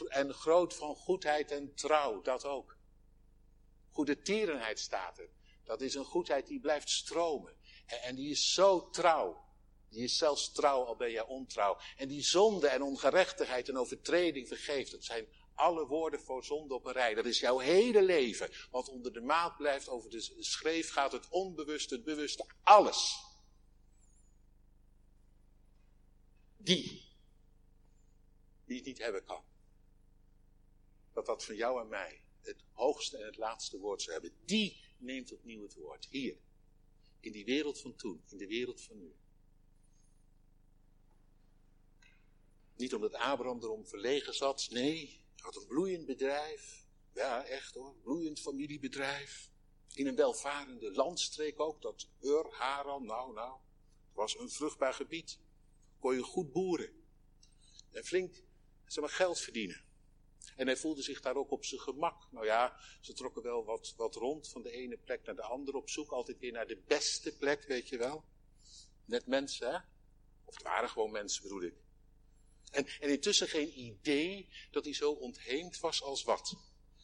En 0.08 0.34
groot 0.34 0.75
van 0.75 0.95
goedheid 0.95 1.52
en 1.52 1.73
trouw, 1.75 2.21
dat 2.21 2.45
ook. 2.45 2.78
Goede 3.91 4.21
tierenheid 4.21 4.80
staat 4.80 5.19
er. 5.19 5.30
Dat 5.63 5.82
is 5.82 5.95
een 5.95 6.06
goedheid 6.06 6.47
die 6.47 6.60
blijft 6.60 6.89
stromen. 6.89 7.58
En 7.86 8.15
die 8.15 8.30
is 8.30 8.54
zo 8.54 8.89
trouw. 8.89 9.47
Die 9.89 10.04
is 10.04 10.17
zelfs 10.17 10.52
trouw, 10.52 10.84
al 10.84 10.95
ben 10.95 11.12
jij 11.12 11.25
ontrouw. 11.25 11.78
En 11.97 12.08
die 12.08 12.23
zonde 12.23 12.67
en 12.67 12.82
ongerechtigheid 12.82 13.69
en 13.69 13.78
overtreding 13.78 14.47
vergeeft. 14.47 14.91
Dat 14.91 15.04
zijn 15.04 15.28
alle 15.54 15.86
woorden 15.86 16.19
voor 16.19 16.43
zonde 16.43 16.73
op 16.73 16.86
een 16.86 16.93
rij. 16.93 17.13
Dat 17.13 17.25
is 17.25 17.39
jouw 17.39 17.58
hele 17.58 18.02
leven. 18.02 18.49
Want 18.71 18.89
onder 18.89 19.13
de 19.13 19.21
maat 19.21 19.58
blijft 19.58 19.89
over 19.89 20.10
de 20.10 20.36
schreef 20.39 20.91
gaat 20.91 21.12
het 21.12 21.30
onbewuste, 21.30 21.95
het 21.95 22.04
bewuste, 22.04 22.45
alles. 22.63 23.28
Die, 26.62 27.02
die 28.65 28.78
het 28.78 28.86
niet 28.86 28.98
hebben 28.98 29.26
kan. 29.26 29.43
Dat 31.13 31.26
dat 31.26 31.45
van 31.45 31.56
jou 31.56 31.82
en 31.82 31.88
mij 31.88 32.22
het 32.41 32.63
hoogste 32.72 33.17
en 33.17 33.26
het 33.26 33.38
laatste 33.38 33.80
woord 33.80 34.02
zou 34.02 34.13
hebben. 34.13 34.39
Die 34.45 34.84
neemt 34.98 35.34
opnieuw 35.34 35.62
het 35.62 35.74
woord. 35.74 36.08
Hier. 36.10 36.38
In 37.19 37.32
die 37.32 37.45
wereld 37.45 37.80
van 37.80 37.95
toen, 37.95 38.24
in 38.28 38.38
de 38.38 38.48
wereld 38.48 38.82
van 38.82 38.98
nu. 38.98 39.15
Niet 42.76 42.93
omdat 42.93 43.13
Abraham 43.13 43.63
erom 43.63 43.88
verlegen 43.88 44.34
zat, 44.34 44.67
nee, 44.72 45.08
hij 45.08 45.43
had 45.43 45.56
een 45.56 45.67
bloeiend 45.67 46.06
bedrijf. 46.06 46.88
Ja, 47.13 47.45
echt 47.45 47.74
hoor, 47.74 47.95
bloeiend 47.95 48.39
familiebedrijf. 48.39 49.52
In 49.93 50.08
een 50.08 50.15
welvarende 50.15 50.91
landstreek 50.91 51.60
ook, 51.60 51.82
dat 51.82 52.10
Ur, 52.22 52.48
Haran, 52.52 53.06
nou, 53.06 53.34
nou. 53.34 53.60
Het 54.08 54.15
was 54.15 54.39
een 54.39 54.50
vruchtbaar 54.50 54.93
gebied 54.93 55.39
kon 55.99 56.15
je 56.15 56.21
goed 56.21 56.51
boeren. 56.51 56.89
En 57.91 58.03
flink 58.03 58.43
zeg 58.85 59.15
geld 59.15 59.39
verdienen. 59.39 59.88
En 60.55 60.67
hij 60.67 60.77
voelde 60.77 61.01
zich 61.01 61.21
daar 61.21 61.35
ook 61.35 61.51
op 61.51 61.65
zijn 61.65 61.81
gemak. 61.81 62.31
Nou 62.31 62.45
ja, 62.45 62.79
ze 63.01 63.13
trokken 63.13 63.43
wel 63.43 63.65
wat, 63.65 63.93
wat 63.97 64.15
rond 64.15 64.49
van 64.49 64.62
de 64.62 64.71
ene 64.71 64.97
plek 64.97 65.25
naar 65.25 65.35
de 65.35 65.41
andere 65.41 65.77
op 65.77 65.89
zoek. 65.89 66.12
Altijd 66.12 66.39
weer 66.39 66.51
naar 66.51 66.67
de 66.67 66.81
beste 66.88 67.38
plek, 67.38 67.63
weet 67.63 67.89
je 67.89 67.97
wel. 67.97 68.25
Net 69.05 69.25
mensen, 69.25 69.71
hè? 69.71 69.77
Of 70.45 70.53
het 70.53 70.63
waren 70.63 70.89
gewoon 70.89 71.12
mensen, 71.12 71.43
bedoel 71.43 71.62
ik. 71.62 71.75
En, 72.71 72.88
en 72.99 73.09
intussen 73.09 73.47
geen 73.47 73.79
idee 73.79 74.49
dat 74.71 74.83
hij 74.83 74.93
zo 74.93 75.12
ontheemd 75.12 75.79
was 75.79 76.01
als 76.01 76.23
wat. 76.23 76.55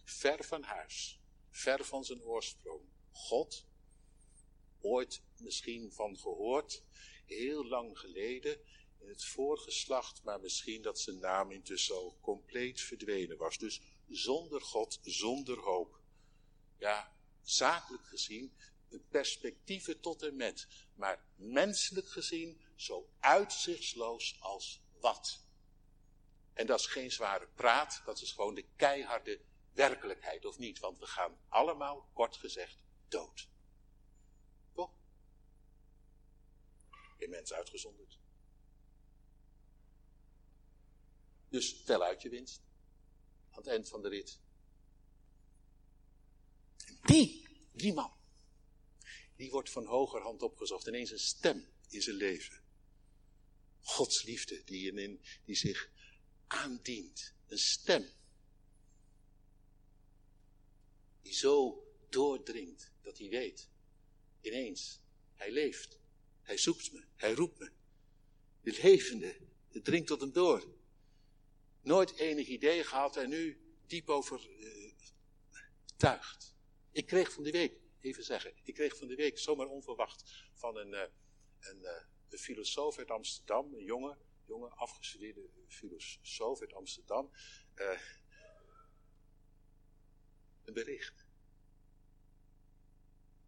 Ver 0.04 0.44
van 0.44 0.64
huis. 0.64 1.20
Ver 1.50 1.86
van 1.86 2.04
zijn 2.04 2.24
oorsprong. 2.24 2.82
God. 3.12 3.66
Ooit 4.82 5.22
misschien 5.38 5.92
van 5.92 6.18
gehoord. 6.18 6.84
Heel 7.26 7.66
lang 7.66 8.00
geleden 8.00 8.60
het 9.00 9.26
voorgeslacht, 9.26 10.24
maar 10.24 10.40
misschien 10.40 10.82
dat 10.82 11.00
zijn 11.00 11.20
naam 11.20 11.52
intussen 11.52 11.96
al 11.96 12.18
compleet 12.22 12.82
verdwenen 12.82 13.38
was. 13.38 13.58
Dus 13.58 13.82
zonder 14.08 14.62
God, 14.62 15.00
zonder 15.02 15.60
hoop. 15.60 16.00
Ja, 16.78 17.16
zakelijk 17.42 18.06
gezien, 18.06 18.54
perspectieven 19.10 20.00
tot 20.00 20.24
en 20.24 20.36
met, 20.36 20.68
maar 20.96 21.26
menselijk 21.36 22.10
gezien 22.10 22.62
zo 22.76 23.10
uitzichtsloos 23.20 24.38
als 24.40 24.82
wat. 25.00 25.44
En 26.54 26.66
dat 26.66 26.80
is 26.80 26.86
geen 26.86 27.12
zware 27.12 27.48
praat, 27.48 28.02
dat 28.06 28.22
is 28.22 28.32
gewoon 28.32 28.56
de 28.56 28.66
keiharde 28.76 29.42
werkelijkheid, 29.74 30.46
of 30.46 30.58
niet? 30.58 30.80
Want 30.80 31.00
we 31.00 31.06
gaan 31.06 31.38
allemaal, 31.50 32.10
kort 32.14 32.38
gezegd, 32.38 32.78
dood. 33.08 33.50
Toch? 34.74 34.92
Geen 37.18 37.30
mens 37.30 37.54
uitgezonderd. 37.54 38.20
Dus 41.56 41.84
tel 41.84 42.04
uit 42.04 42.22
je 42.22 42.30
winst. 42.30 42.62
Aan 43.50 43.58
het 43.58 43.68
eind 43.68 43.90
van 43.90 44.02
de 44.02 44.10
rit. 44.10 44.40
Die, 47.02 47.48
die 47.72 47.94
man, 47.94 48.14
die 49.36 49.52
wordt 49.52 49.70
van 49.70 49.86
hogerhand 49.86 50.42
opgezocht. 50.42 50.88
Ineens 50.88 51.12
een 51.12 51.20
stem 51.20 51.68
in 51.90 52.02
zijn 52.02 52.16
leven. 52.16 52.62
Gods 53.82 54.24
liefde 54.24 54.64
die, 54.64 54.92
in, 54.92 55.22
die 55.46 55.56
zich 55.56 55.90
aandient. 56.48 57.34
Een 57.48 57.58
stem. 57.58 58.10
Die 61.22 61.34
zo 61.34 61.84
doordringt 62.10 62.92
dat 63.02 63.18
hij 63.18 63.30
weet. 63.30 63.70
Ineens, 64.42 65.00
hij 65.34 65.52
leeft. 65.52 66.00
Hij 66.42 66.58
zoekt 66.58 66.92
me. 66.92 67.06
Hij 67.16 67.34
roept 67.34 67.60
me. 67.60 67.72
De 68.62 68.80
levende, 68.82 69.38
het 69.70 69.84
dringt 69.84 70.08
tot 70.08 70.22
hem 70.22 70.32
door. 70.32 70.75
Nooit 71.86 72.16
enig 72.16 72.48
idee 72.48 72.84
gehad 72.84 73.18
en 73.18 73.30
nu 73.30 73.60
diep 73.88 74.10
over 74.10 74.50
uh. 74.50 76.22
Ik 76.92 77.06
kreeg 77.06 77.32
van 77.32 77.44
die 77.44 77.52
week, 77.52 77.80
even 78.02 78.24
zeggen, 78.24 78.54
ik 78.64 78.74
kreeg 78.74 78.98
van 78.98 79.08
die 79.08 79.18
week 79.18 79.40
zomaar 79.40 79.68
onverwacht 79.68 80.24
van 80.54 80.78
een, 80.78 80.92
uh, 80.92 81.02
een, 81.60 81.82
uh, 81.82 81.90
een 82.30 82.38
filosoof 82.38 82.98
uit 82.98 83.12
Amsterdam, 83.12 83.74
een 83.74 83.84
jonge, 83.84 84.18
jonge 84.46 84.70
afgestudeerde 84.70 85.50
filosoof 85.68 86.62
uit 86.62 86.74
Amsterdam, 86.74 87.32
een 90.64 90.74
bericht. 90.74 91.26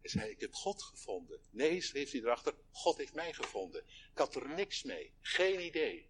Hij 0.00 0.10
zei, 0.10 0.30
ik 0.30 0.40
heb 0.40 0.54
God 0.54 0.82
gevonden. 0.82 1.40
Nee, 1.50 1.80
schreef 1.80 2.10
hij 2.10 2.20
erachter, 2.20 2.54
God 2.70 2.96
heeft 2.96 3.14
mij 3.14 3.32
gevonden. 3.32 3.84
Ik 3.86 4.18
had 4.18 4.34
er 4.34 4.48
niks 4.48 4.82
mee, 4.82 5.12
geen 5.20 5.64
idee. 5.64 6.07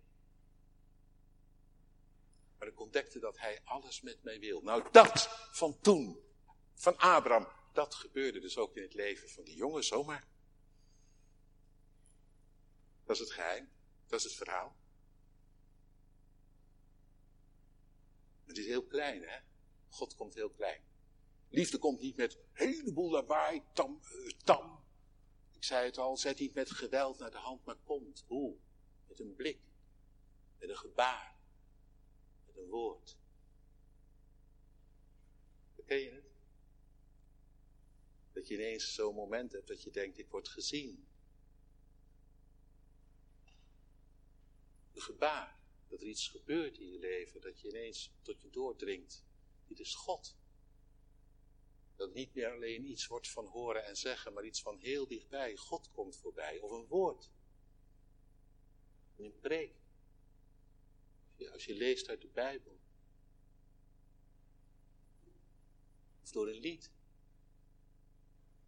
Maar 2.59 2.68
ik 2.68 2.81
ontdekte 2.81 3.18
dat 3.18 3.38
hij 3.38 3.61
alles 3.64 4.01
met 4.01 4.23
mij 4.23 4.40
wil. 4.40 4.62
Nou, 4.62 4.88
dat 4.92 5.29
van 5.53 5.81
toen, 5.81 6.21
van 6.75 6.97
Abraham, 6.97 7.49
dat 7.73 7.94
gebeurde 7.94 8.40
dus 8.40 8.57
ook 8.57 8.77
in 8.77 8.83
het 8.83 8.94
leven 8.94 9.29
van 9.29 9.44
die 9.44 9.57
jongen 9.57 9.85
zomaar. 9.85 10.27
Dat 13.05 13.16
is 13.16 13.23
het 13.23 13.33
geheim, 13.33 13.68
dat 14.07 14.18
is 14.18 14.25
het 14.25 14.35
verhaal. 14.35 14.77
Het 18.44 18.59
is 18.59 18.66
heel 18.66 18.85
klein, 18.85 19.23
hè? 19.23 19.38
God 19.88 20.14
komt 20.14 20.35
heel 20.35 20.51
klein. 20.51 20.83
Liefde 21.49 21.79
komt 21.79 22.01
niet 22.01 22.16
met 22.16 22.38
heleboel 22.53 23.11
lawaai, 23.11 23.62
tam, 23.73 24.01
uh, 24.12 24.31
tam. 24.44 24.85
Ik 25.53 25.64
zei 25.64 25.85
het 25.85 25.99
al, 25.99 26.16
zet 26.16 26.38
niet 26.38 26.55
met 26.55 26.71
geweld 26.71 27.18
naar 27.18 27.31
de 27.31 27.37
hand, 27.37 27.64
maar 27.64 27.77
komt. 27.85 28.25
Hoe? 28.27 28.57
Met 29.09 29.21
een 29.21 29.35
blik, 29.35 29.61
met 30.59 30.68
een 30.68 30.77
gebaar, 30.77 31.38
een 32.59 32.68
woord. 32.68 33.18
Ken 35.88 35.99
je 35.99 36.11
het? 36.11 36.37
Dat 38.33 38.49
je 38.49 38.55
ineens 38.55 38.94
zo'n 38.94 39.14
moment 39.14 39.53
hebt 39.53 39.68
dat 39.68 39.83
je 39.83 39.90
denkt, 39.90 40.18
ik 40.18 40.29
word 40.29 40.49
gezien. 40.49 41.09
Een 44.92 45.01
gebaar, 45.01 45.61
dat 45.88 46.01
er 46.01 46.07
iets 46.07 46.29
gebeurt 46.29 46.79
in 46.79 46.90
je 46.90 46.99
leven, 46.99 47.40
dat 47.40 47.61
je 47.61 47.68
ineens 47.68 48.12
tot 48.23 48.42
je 48.42 48.51
doordringt. 48.51 49.25
Dit 49.66 49.81
is 49.81 49.94
God. 49.94 50.37
Dat 51.97 52.14
niet 52.14 52.35
meer 52.35 52.51
alleen 52.53 52.90
iets 52.90 53.07
wordt 53.07 53.31
van 53.31 53.47
horen 53.47 53.85
en 53.85 53.97
zeggen, 53.97 54.33
maar 54.33 54.44
iets 54.44 54.62
van 54.62 54.79
heel 54.79 55.07
dichtbij. 55.07 55.57
God 55.57 55.90
komt 55.90 56.16
voorbij, 56.16 56.59
of 56.59 56.71
een 56.71 56.87
woord. 56.87 57.31
Een 59.16 59.38
preek. 59.40 59.78
Als 61.46 61.64
je 61.64 61.74
leest 61.74 62.09
uit 62.09 62.20
de 62.20 62.29
Bijbel. 62.29 62.81
Of 66.22 66.31
door 66.31 66.48
een 66.48 66.61
lied. 66.61 66.90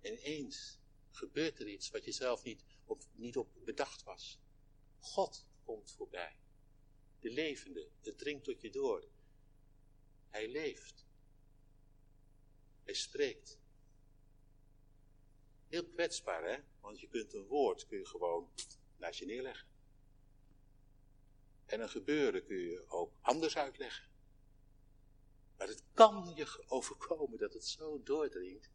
En 0.00 0.12
ineens 0.12 0.78
gebeurt 1.10 1.60
er 1.60 1.68
iets 1.68 1.90
wat 1.90 2.04
je 2.04 2.12
zelf 2.12 2.42
niet 2.42 2.64
op, 2.84 3.04
niet 3.12 3.36
op 3.36 3.48
bedacht 3.64 4.02
was. 4.02 4.40
God 4.98 5.46
komt 5.64 5.90
voorbij. 5.90 6.36
De 7.20 7.30
levende, 7.30 7.90
het 8.00 8.18
dringt 8.18 8.44
tot 8.44 8.60
je 8.60 8.70
door. 8.70 9.08
Hij 10.28 10.48
leeft. 10.48 11.06
Hij 12.84 12.94
spreekt. 12.94 13.58
Heel 15.68 15.86
kwetsbaar, 15.86 16.44
hè? 16.44 16.58
Want 16.80 17.00
je 17.00 17.08
kunt 17.08 17.32
een 17.32 17.46
woord 17.46 17.86
kun 17.86 17.98
je 17.98 18.06
gewoon 18.06 18.50
naast 18.96 19.18
je 19.18 19.26
neerleggen. 19.26 19.69
En 21.70 21.80
een 21.80 21.88
gebeuren 21.88 22.44
kun 22.44 22.56
je 22.56 22.84
ook 22.88 23.12
anders 23.20 23.56
uitleggen. 23.56 24.08
Maar 25.56 25.68
het 25.68 25.84
kan 25.94 26.32
je 26.34 26.64
overkomen 26.68 27.38
dat 27.38 27.52
het 27.52 27.64
zo 27.64 28.02
doordringt. 28.02 28.70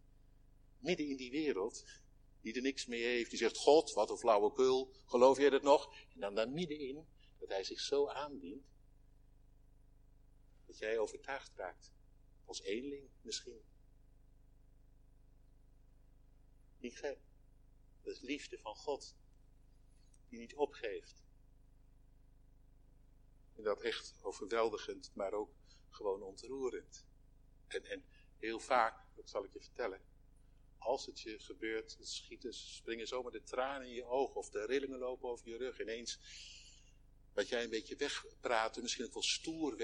Midden 0.79 1.07
in 1.07 1.17
die 1.17 1.31
wereld, 1.31 1.85
die 2.41 2.53
er 2.53 2.61
niks 2.61 2.85
mee 2.85 3.03
heeft, 3.03 3.29
die 3.29 3.39
zegt: 3.39 3.57
God, 3.57 3.93
wat 3.93 4.09
een 4.09 4.17
flauwekul, 4.17 4.93
geloof 5.05 5.37
jij 5.37 5.49
dat 5.49 5.61
nog? 5.61 5.95
En 6.13 6.19
dan 6.19 6.35
daar 6.35 6.49
middenin, 6.49 7.07
dat 7.39 7.49
hij 7.49 7.63
zich 7.63 7.79
zo 7.79 8.07
aandient, 8.07 8.65
dat 10.65 10.77
jij 10.77 10.99
overtuigd 10.99 11.51
raakt. 11.55 11.91
Als 12.45 12.61
eenling 12.61 13.09
misschien. 13.21 13.61
Niet 16.77 16.97
gek. 16.97 17.19
Dat 18.01 18.13
is 18.13 18.21
liefde 18.21 18.57
van 18.57 18.75
God. 18.75 19.15
Die 20.29 20.39
niet 20.39 20.55
opgeeft. 20.55 21.24
En 23.55 23.63
dat 23.63 23.81
echt 23.81 24.13
overweldigend, 24.21 25.11
maar 25.13 25.33
ook 25.33 25.53
gewoon 25.89 26.21
ontroerend. 26.21 27.05
En, 27.67 27.85
en 27.85 28.05
heel 28.37 28.59
vaak, 28.59 29.15
dat 29.15 29.29
zal 29.29 29.43
ik 29.43 29.53
je 29.53 29.61
vertellen, 29.61 30.01
als 30.77 31.05
het 31.05 31.19
je 31.19 31.39
gebeurt, 31.39 31.97
schieten, 31.99 32.53
springen 32.53 33.07
zomaar 33.07 33.31
de 33.31 33.43
tranen 33.43 33.87
in 33.87 33.93
je 33.93 34.05
ogen 34.05 34.35
of 34.35 34.49
de 34.49 34.65
rillingen 34.65 34.99
lopen 34.99 35.29
over 35.29 35.49
je 35.49 35.57
rug. 35.57 35.81
Ineens 35.81 36.19
wat 37.33 37.47
jij 37.47 37.63
een 37.63 37.69
beetje 37.69 37.95
wegpraten, 37.95 38.81
misschien 38.81 39.05
ook 39.05 39.13
wel 39.13 39.23
stoer 39.23 39.77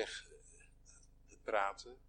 wegpraten. 1.28 2.00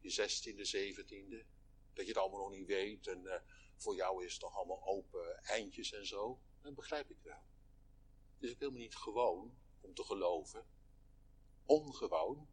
Je 0.00 0.10
zestiende, 0.10 0.64
zeventiende, 0.64 1.44
dat 1.92 2.04
je 2.04 2.12
het 2.12 2.20
allemaal 2.20 2.40
nog 2.40 2.50
niet 2.50 2.66
weet 2.66 3.06
en 3.06 3.22
uh, 3.24 3.34
voor 3.76 3.94
jou 3.94 4.24
is 4.24 4.32
het 4.32 4.40
toch 4.40 4.56
allemaal 4.56 4.86
open 4.86 5.42
eindjes 5.42 5.92
en 5.92 6.06
zo. 6.06 6.40
Dat 6.62 6.74
begrijp 6.74 7.10
ik 7.10 7.18
wel. 7.22 7.42
Het 8.34 8.42
is 8.42 8.50
ook 8.50 8.58
helemaal 8.58 8.80
niet 8.80 8.96
gewoon 8.96 9.58
om 9.80 9.94
te 9.94 10.04
geloven. 10.04 10.66
Ongewoon. 11.68 12.48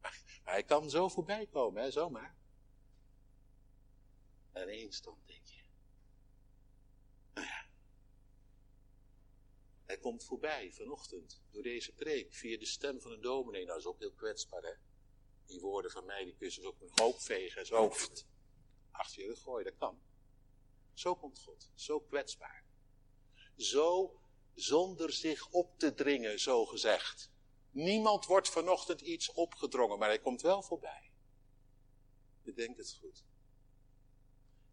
Maar 0.44 0.54
hij 0.54 0.64
kan 0.64 0.90
zo 0.90 1.08
voorbij 1.08 1.46
komen, 1.46 1.82
hè, 1.82 1.90
zomaar. 1.90 2.36
En 4.52 4.62
ineens 4.62 5.02
dan 5.02 5.18
denk 5.24 5.46
je. 5.46 5.62
Nou 7.34 7.46
ja. 7.46 7.66
Hij 9.84 9.98
komt 9.98 10.24
voorbij 10.24 10.72
vanochtend 10.72 11.42
door 11.50 11.62
deze 11.62 11.92
preek 11.92 12.34
via 12.34 12.58
de 12.58 12.66
stem 12.66 13.00
van 13.00 13.12
een 13.12 13.20
dominee. 13.20 13.64
Nou, 13.64 13.72
dat 13.72 13.78
is 13.78 13.86
ook 13.86 13.98
heel 13.98 14.12
kwetsbaar, 14.12 14.62
hè. 14.62 14.74
Die 15.46 15.60
woorden 15.60 15.90
van 15.90 16.04
mij, 16.04 16.24
die 16.24 16.36
kun 16.36 16.50
je 16.50 16.66
ook 16.66 16.80
een 16.80 16.90
hoop 16.94 17.20
vegen 17.20 17.60
en 17.60 17.66
zo 17.66 17.92
achter 18.90 19.22
je 19.22 19.28
rug 19.28 19.40
gooien, 19.40 19.64
dat 19.64 19.76
kan. 19.78 20.00
Zo 20.92 21.14
komt 21.14 21.38
God, 21.38 21.70
zo 21.74 22.00
kwetsbaar. 22.00 22.64
Zo 23.56 24.20
zonder 24.54 25.12
zich 25.12 25.50
op 25.50 25.78
te 25.78 25.94
dringen, 25.94 26.40
zo 26.40 26.66
gezegd. 26.66 27.30
Niemand 27.76 28.26
wordt 28.26 28.48
vanochtend 28.48 29.00
iets 29.00 29.32
opgedrongen, 29.32 29.98
maar 29.98 30.08
hij 30.08 30.20
komt 30.20 30.42
wel 30.42 30.62
voorbij. 30.62 31.10
Bedenk 32.42 32.76
het 32.76 32.92
goed. 32.92 33.24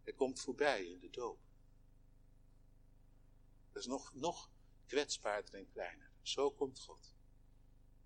Hij 0.04 0.14
komt 0.14 0.42
voorbij 0.42 0.86
in 0.86 1.00
de 1.00 1.10
doop. 1.10 1.40
Dat 3.72 3.82
is 3.82 3.88
nog, 3.88 4.14
nog 4.14 4.52
kwetsbaarder 4.86 5.54
en 5.54 5.68
kleiner. 5.68 6.12
Zo 6.22 6.52
komt 6.52 6.80
God. 6.80 7.14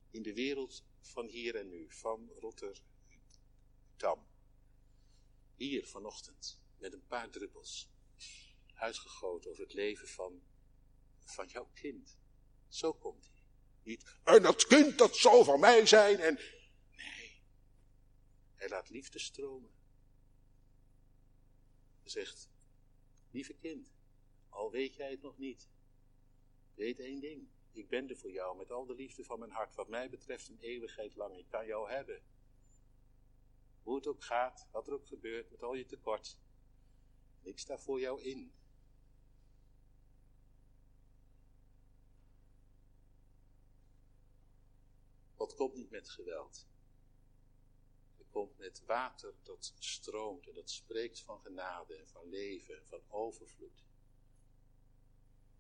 In 0.10 0.22
de 0.22 0.34
wereld 0.34 0.84
van 1.02 1.26
hier 1.28 1.56
en 1.56 1.70
nu, 1.70 1.92
van 1.92 2.30
Rotterdam. 2.40 4.28
Hier 5.56 5.88
vanochtend, 5.88 6.62
met 6.78 6.94
een 6.94 7.08
paar 7.08 7.30
druppels 7.30 7.90
uitgegoten 8.74 9.52
over 9.52 9.64
het 9.64 9.74
leven 9.74 10.08
van, 10.08 10.42
van 11.20 11.48
jouw 11.48 11.70
kind. 11.74 12.18
Zo 12.68 12.94
komt 12.94 13.28
hij. 13.28 13.37
En 14.24 14.42
dat 14.42 14.66
kind 14.66 14.98
dat 14.98 15.16
zal 15.16 15.44
van 15.44 15.60
mij 15.60 15.86
zijn 15.86 16.20
en... 16.20 16.40
Nee, 16.96 17.42
hij 18.56 18.70
laat 18.70 18.90
liefde 18.90 19.20
stromen. 19.20 19.72
Hij 22.02 22.10
zegt, 22.10 22.50
lieve 23.32 23.54
kind, 23.54 23.94
al 24.50 24.72
weet 24.72 24.96
jij 24.96 25.12
het 25.12 25.22
nog 25.22 25.38
niet, 25.38 25.70
weet 26.74 27.00
één 27.00 27.20
ding. 27.20 27.48
ik 27.72 27.90
ben 27.90 28.10
er 28.10 28.18
voor 28.18 28.32
jou 28.32 28.58
met 28.58 28.72
al 28.72 28.86
de 28.86 28.96
liefde 28.96 29.24
van 29.24 29.40
mijn 29.40 29.52
hart. 29.52 29.76
Wat 29.76 29.88
mij 29.88 30.10
betreft 30.10 30.50
een 30.50 30.60
eeuwigheid 30.60 31.16
lang. 31.16 31.38
Ik 31.38 31.48
kan 31.50 31.66
jou 31.66 31.90
hebben. 31.90 32.22
Hoe 33.84 33.96
het 33.96 34.08
ook 34.08 34.24
gaat, 34.24 34.68
wat 34.72 34.88
er 34.88 34.94
ook 34.94 35.08
gebeurt, 35.08 35.52
met 35.52 35.64
al 35.64 35.74
je 35.74 35.86
tekort. 35.86 36.38
Ik 37.42 37.60
sta 37.60 37.78
voor 37.78 38.00
jou 38.00 38.22
in. 38.22 38.54
God 45.48 45.56
komt 45.56 45.76
niet 45.76 45.90
met 45.90 46.10
geweld. 46.10 46.68
Hij 48.16 48.26
komt 48.30 48.58
met 48.58 48.84
water 48.86 49.34
dat 49.44 49.74
stroomt 49.80 50.48
en 50.48 50.54
dat 50.54 50.70
spreekt 50.70 51.20
van 51.22 51.40
genade 51.40 51.96
en 51.96 52.08
van 52.08 52.30
leven 52.30 52.78
en 52.78 52.86
van 52.86 53.02
overvloed. 53.08 53.86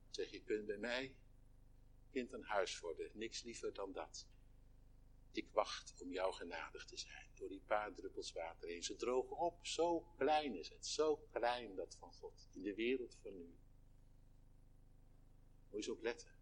Zeg, 0.10 0.32
je 0.32 0.42
kunt 0.44 0.66
bij 0.66 0.78
mij 0.78 1.16
kind 2.12 2.34
een 2.34 2.44
huis 2.44 2.80
worden, 2.80 3.12
niks 3.14 3.44
liever 3.44 3.74
dan 3.74 3.92
dat. 3.92 4.28
Ik 5.32 5.52
wacht 5.52 6.02
om 6.02 6.12
jou 6.12 6.34
genadig 6.34 6.86
te 6.86 6.98
zijn, 6.98 7.30
door 7.34 7.50
die 7.50 7.64
paar 7.66 7.94
druppels 7.94 8.32
water 8.32 8.68
heen. 8.68 8.84
Ze 8.84 8.96
drogen 8.96 9.38
op, 9.38 9.66
zo 9.66 10.00
klein 10.00 10.56
is 10.56 10.70
het, 10.70 10.86
zo 10.86 11.16
klein 11.32 11.76
dat 11.76 11.96
van 11.96 12.14
God, 12.14 12.48
in 12.52 12.62
de 12.62 12.76
wereld 12.76 13.16
van 13.16 13.38
nu. 13.38 13.58
Moet 15.70 15.70
je 15.70 15.78
eens 15.78 15.90
op 15.90 16.02
letten. 16.02 16.37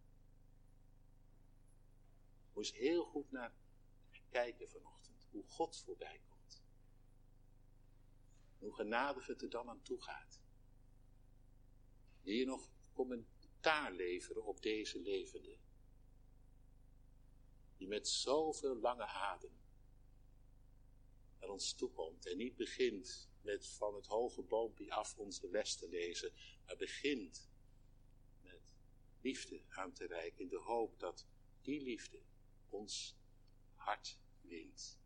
Eens 2.55 2.73
heel 2.73 3.03
goed 3.03 3.31
naar 3.31 3.53
kijken 4.29 4.69
vanochtend, 4.69 5.27
hoe 5.31 5.43
God 5.43 5.77
voorbij 5.77 6.21
komt. 6.29 6.63
Hoe 8.57 8.73
genadig 8.73 9.27
het 9.27 9.41
er 9.41 9.49
dan 9.49 9.69
aan 9.69 9.81
toe 9.81 10.01
gaat. 10.01 10.41
Hier 12.21 12.45
nog 12.45 12.69
commentaar 12.93 13.91
leveren 13.91 14.45
op 14.45 14.61
deze 14.61 14.99
levende 14.99 15.57
die 17.77 17.87
met 17.87 18.07
zoveel 18.07 18.75
lange 18.75 19.05
adem 19.05 19.59
naar 21.39 21.49
ons 21.49 21.73
toekomt 21.73 22.25
en 22.25 22.37
niet 22.37 22.55
begint 22.55 23.29
met 23.41 23.67
van 23.67 23.95
het 23.95 24.05
hoge 24.05 24.41
boompje 24.41 24.91
af 24.91 25.17
onze 25.17 25.49
les 25.49 25.75
te 25.75 25.89
lezen, 25.89 26.33
maar 26.65 26.77
begint 26.77 27.49
met 28.41 28.75
liefde 29.21 29.63
aan 29.69 29.93
te 29.93 30.05
reiken 30.05 30.41
in 30.41 30.49
de 30.49 30.59
hoop 30.59 30.99
dat 30.99 31.27
die 31.61 31.81
liefde 31.81 32.23
ons 32.75 33.15
hart 33.75 34.19
wint. 34.41 34.99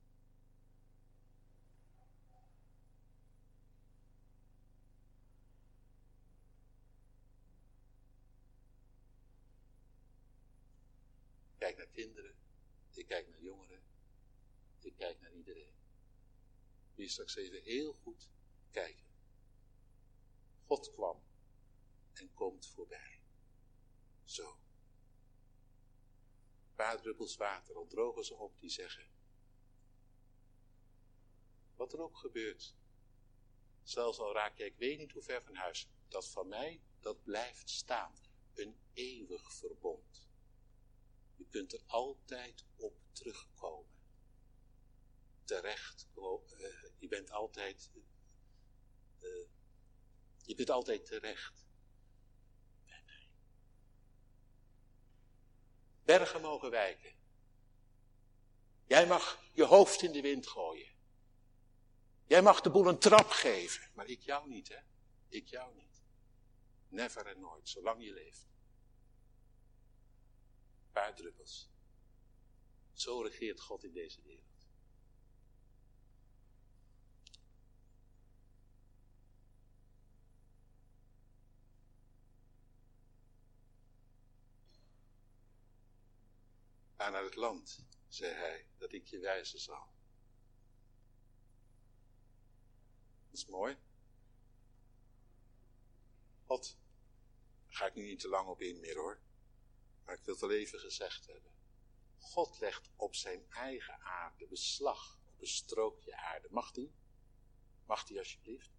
Kijk 11.57 11.77
naar 11.77 11.87
kinderen. 11.87 12.35
Ik 12.91 13.07
kijk 13.07 13.27
naar 13.27 13.41
jongeren. 13.41 13.83
Ik 14.79 14.95
kijk 14.95 15.21
naar 15.21 15.33
iedereen. 15.33 15.73
Wie 16.95 17.09
straks 17.09 17.35
even 17.35 17.63
heel 17.63 17.93
goed 17.93 18.29
kijken. 18.71 19.07
God 20.65 20.91
kwam 20.91 21.23
en 22.13 22.33
komt 22.33 22.67
voorbij. 22.67 23.21
Zo. 24.23 24.68
Paar 26.79 27.01
druppels 27.01 27.35
water 27.35 27.77
ontdrogen 27.77 28.25
ze 28.25 28.35
op 28.35 28.59
die 28.59 28.69
zeggen. 28.69 29.07
Wat 31.75 31.93
er 31.93 32.01
ook 32.01 32.17
gebeurt. 32.17 32.75
Zelfs 33.83 34.19
al 34.19 34.33
raak 34.33 34.57
ik 34.57 34.77
weet 34.77 34.97
niet 34.97 35.11
hoe 35.11 35.21
ver 35.21 35.43
van 35.43 35.55
huis. 35.55 35.89
Dat 36.07 36.29
van 36.29 36.47
mij, 36.47 36.81
dat 36.99 37.23
blijft 37.23 37.69
staan. 37.69 38.13
Een 38.53 38.79
eeuwig 38.93 39.53
verbond. 39.53 40.27
Je 41.35 41.45
kunt 41.49 41.73
er 41.73 41.83
altijd 41.85 42.65
op 42.75 42.97
terugkomen. 43.11 43.97
Terecht, 45.43 46.07
uh, 46.15 46.23
je 46.97 47.07
bent 47.07 47.31
altijd, 47.31 47.91
uh, 49.19 49.47
je 50.41 50.55
bent 50.55 50.69
altijd 50.69 51.05
terecht. 51.05 51.67
bij 52.85 53.03
mij. 53.05 53.29
Bergen 56.09 56.41
mogen 56.41 56.69
wijken. 56.69 57.13
Jij 58.87 59.07
mag 59.07 59.43
je 59.53 59.63
hoofd 59.63 60.01
in 60.01 60.11
de 60.11 60.21
wind 60.21 60.47
gooien. 60.47 60.93
Jij 62.25 62.41
mag 62.41 62.61
de 62.61 62.69
boel 62.69 62.87
een 62.87 62.99
trap 62.99 63.29
geven, 63.29 63.89
maar 63.93 64.07
ik 64.07 64.21
jou 64.21 64.49
niet, 64.49 64.67
hè? 64.67 64.79
Ik 65.27 65.47
jou 65.47 65.75
niet. 65.75 66.03
Never 66.87 67.25
en 67.25 67.39
nooit, 67.39 67.69
zolang 67.69 68.03
je 68.03 68.13
leeft 68.13 68.47
paar 70.91 71.15
druppels. 71.15 71.69
Zo 72.91 73.21
regeert 73.21 73.59
God 73.59 73.83
in 73.83 73.93
deze 73.93 74.21
wereld. 74.21 74.48
Ga 86.99 87.09
naar 87.09 87.23
het 87.23 87.35
land, 87.35 87.85
zei 88.07 88.33
hij, 88.33 88.67
dat 88.77 88.93
ik 88.93 89.07
je 89.07 89.19
wijzen 89.19 89.59
zal. 89.59 89.93
Dat 93.29 93.39
is 93.39 93.45
mooi. 93.45 93.77
God, 96.45 96.77
daar 97.65 97.75
ga 97.75 97.85
ik 97.85 97.95
nu 97.95 98.03
niet 98.03 98.19
te 98.19 98.27
lang 98.27 98.47
op 98.47 98.61
in 98.61 98.79
meer 98.79 98.97
hoor. 98.97 99.21
Maar 100.05 100.15
ik 100.15 100.23
wil 100.23 100.33
het 100.33 100.43
wel 100.43 100.51
even 100.51 100.79
gezegd 100.79 101.25
hebben. 101.25 101.51
God 102.17 102.59
legt 102.59 102.89
op 102.95 103.15
zijn 103.15 103.49
eigen 103.49 104.01
aarde 104.01 104.47
beslag 104.47 105.19
op 105.25 105.41
een 105.41 105.47
strookje 105.47 106.15
aarde. 106.15 106.47
Mag 106.51 106.71
die? 106.71 106.93
Mag 107.85 108.03
die 108.03 108.17
alsjeblieft? 108.17 108.71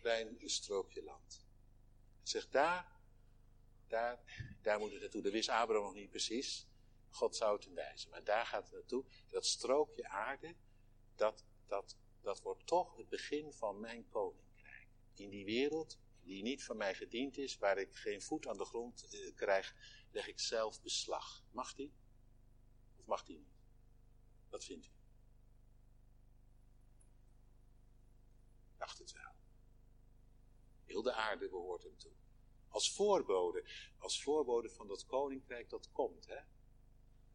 Klein 0.00 0.50
strookje 0.50 1.02
land. 1.02 1.46
Zegt 2.22 2.52
daar, 2.52 3.00
daar, 3.92 4.18
daar 4.62 4.78
moet 4.78 4.90
het 4.90 5.00
naartoe. 5.00 5.22
Dat 5.22 5.32
wist 5.32 5.48
Abraham 5.48 5.84
nog 5.84 5.94
niet 5.94 6.10
precies. 6.10 6.66
God 7.08 7.36
zou 7.36 7.54
het 7.54 7.64
hem 7.64 7.74
wijzen. 7.74 8.10
Maar 8.10 8.24
daar 8.24 8.46
gaat 8.46 8.64
het 8.64 8.72
naartoe. 8.72 9.04
Dat 9.28 9.46
strookje 9.46 10.08
aarde, 10.08 10.56
dat, 11.14 11.44
dat, 11.66 11.96
dat 12.20 12.40
wordt 12.42 12.66
toch 12.66 12.96
het 12.96 13.08
begin 13.08 13.52
van 13.52 13.80
mijn 13.80 14.08
koninkrijk. 14.08 14.88
In 15.14 15.30
die 15.30 15.44
wereld 15.44 15.98
die 16.22 16.42
niet 16.42 16.64
van 16.64 16.76
mij 16.76 16.94
gediend 16.94 17.38
is, 17.38 17.58
waar 17.58 17.78
ik 17.78 17.94
geen 17.94 18.22
voet 18.22 18.46
aan 18.46 18.56
de 18.56 18.64
grond 18.64 19.04
eh, 19.04 19.34
krijg, 19.34 19.74
leg 20.10 20.26
ik 20.28 20.40
zelf 20.40 20.82
beslag. 20.82 21.44
Mag 21.50 21.74
die? 21.74 21.94
Of 22.96 23.06
mag 23.06 23.24
die 23.24 23.38
niet? 23.38 23.60
Wat 24.48 24.64
vindt 24.64 24.86
u? 24.86 24.90
Dacht 28.76 28.98
het 28.98 29.12
wel. 29.12 29.32
Heel 30.84 31.02
de 31.02 31.12
aarde 31.12 31.48
behoort 31.48 31.82
hem 31.82 31.98
toe. 31.98 32.21
Als 32.72 32.92
voorbode, 32.92 33.64
als 33.98 34.22
voorbode 34.22 34.68
van 34.68 34.86
dat 34.86 35.06
koninkrijk 35.06 35.70
dat 35.70 35.90
komt, 35.92 36.26
hè? 36.26 36.38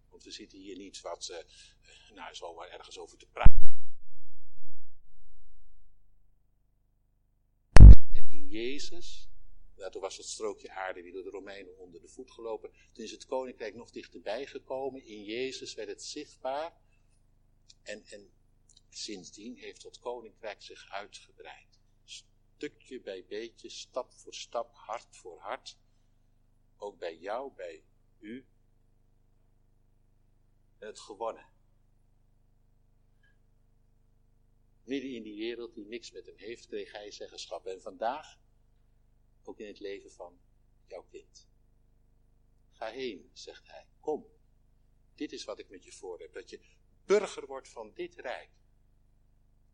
Want 0.10 0.23
we 0.23 0.32
zitten 0.32 0.60
hier 0.60 0.78
niet 0.78 1.02
wat, 1.02 1.30
uh, 1.32 2.15
nou, 2.15 2.36
zomaar 2.36 2.69
ergens 2.69 2.97
over 2.97 3.17
te 3.17 3.28
praten. 3.28 3.67
Jezus, 8.50 9.30
nou, 9.76 9.91
toen 9.91 10.02
was 10.02 10.17
het 10.17 10.26
strookje 10.26 10.71
aarde 10.71 11.02
weer 11.02 11.13
door 11.13 11.23
de 11.23 11.30
Romeinen 11.30 11.78
onder 11.78 12.02
de 12.02 12.08
voet 12.08 12.32
gelopen. 12.32 12.71
Toen 12.91 13.04
is 13.04 13.12
het 13.12 13.26
koninkrijk 13.26 13.76
nog 13.76 13.91
dichterbij 13.91 14.45
gekomen. 14.45 15.06
In 15.06 15.23
Jezus 15.23 15.73
werd 15.73 15.89
het 15.89 16.04
zichtbaar. 16.04 16.78
En, 17.84 18.06
en 18.06 18.32
sindsdien 18.89 19.56
heeft 19.56 19.82
dat 19.82 20.00
koninkrijk 20.00 20.62
zich 20.62 20.90
uitgebreid. 20.90 21.66
Stukje 22.58 23.01
bij 23.01 23.25
beetje, 23.25 23.69
stap 23.69 24.13
voor 24.13 24.33
stap, 24.33 24.73
hart 24.73 25.15
voor 25.15 25.39
hart. 25.39 25.77
Ook 26.77 26.97
bij 26.97 27.17
jou, 27.17 27.53
bij 27.53 27.83
u. 28.19 28.47
Het 30.77 30.99
gewonnen. 30.99 31.49
Midden 34.83 35.15
in 35.15 35.23
die 35.23 35.37
wereld 35.37 35.73
die 35.73 35.85
niks 35.85 36.12
met 36.12 36.25
hem 36.25 36.37
heeft, 36.37 36.67
kreeg 36.67 36.91
hij 36.91 37.12
zeggenschap. 37.12 37.65
En 37.65 37.81
vandaag 37.81 38.39
ook 39.43 39.60
in 39.60 39.67
het 39.67 39.79
leven 39.79 40.12
van 40.12 40.39
jouw 40.85 41.03
kind. 41.03 41.49
Ga 42.71 42.89
heen, 42.89 43.29
zegt 43.33 43.67
hij. 43.67 43.87
Kom. 43.99 44.25
Dit 45.15 45.31
is 45.31 45.43
wat 45.43 45.60
ik 45.60 45.69
met 45.69 45.83
je 45.83 45.91
voor 45.91 46.19
heb. 46.19 46.33
Dat 46.33 46.49
je 46.49 46.62
burger 47.05 47.45
wordt 47.45 47.69
van 47.69 47.93
dit 47.93 48.15
rijk. 48.15 48.49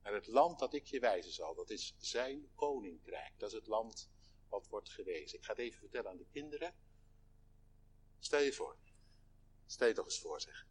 Naar 0.03 0.13
het 0.13 0.27
land 0.27 0.59
dat 0.59 0.73
ik 0.73 0.85
je 0.85 0.99
wijzen 0.99 1.31
zal. 1.31 1.55
Dat 1.55 1.69
is 1.69 1.95
zijn 1.97 2.51
koninkrijk. 2.55 3.33
Dat 3.37 3.49
is 3.49 3.55
het 3.55 3.67
land 3.67 4.09
wat 4.49 4.67
wordt 4.67 4.89
gewezen. 4.89 5.37
Ik 5.37 5.43
ga 5.43 5.51
het 5.51 5.61
even 5.61 5.79
vertellen 5.79 6.09
aan 6.11 6.17
de 6.17 6.27
kinderen. 6.31 6.75
Stel 8.19 8.39
je 8.39 8.53
voor. 8.53 8.77
Stel 9.65 9.87
je 9.87 9.93
toch 9.93 10.05
eens 10.05 10.19
voor, 10.19 10.41
zeg. 10.41 10.67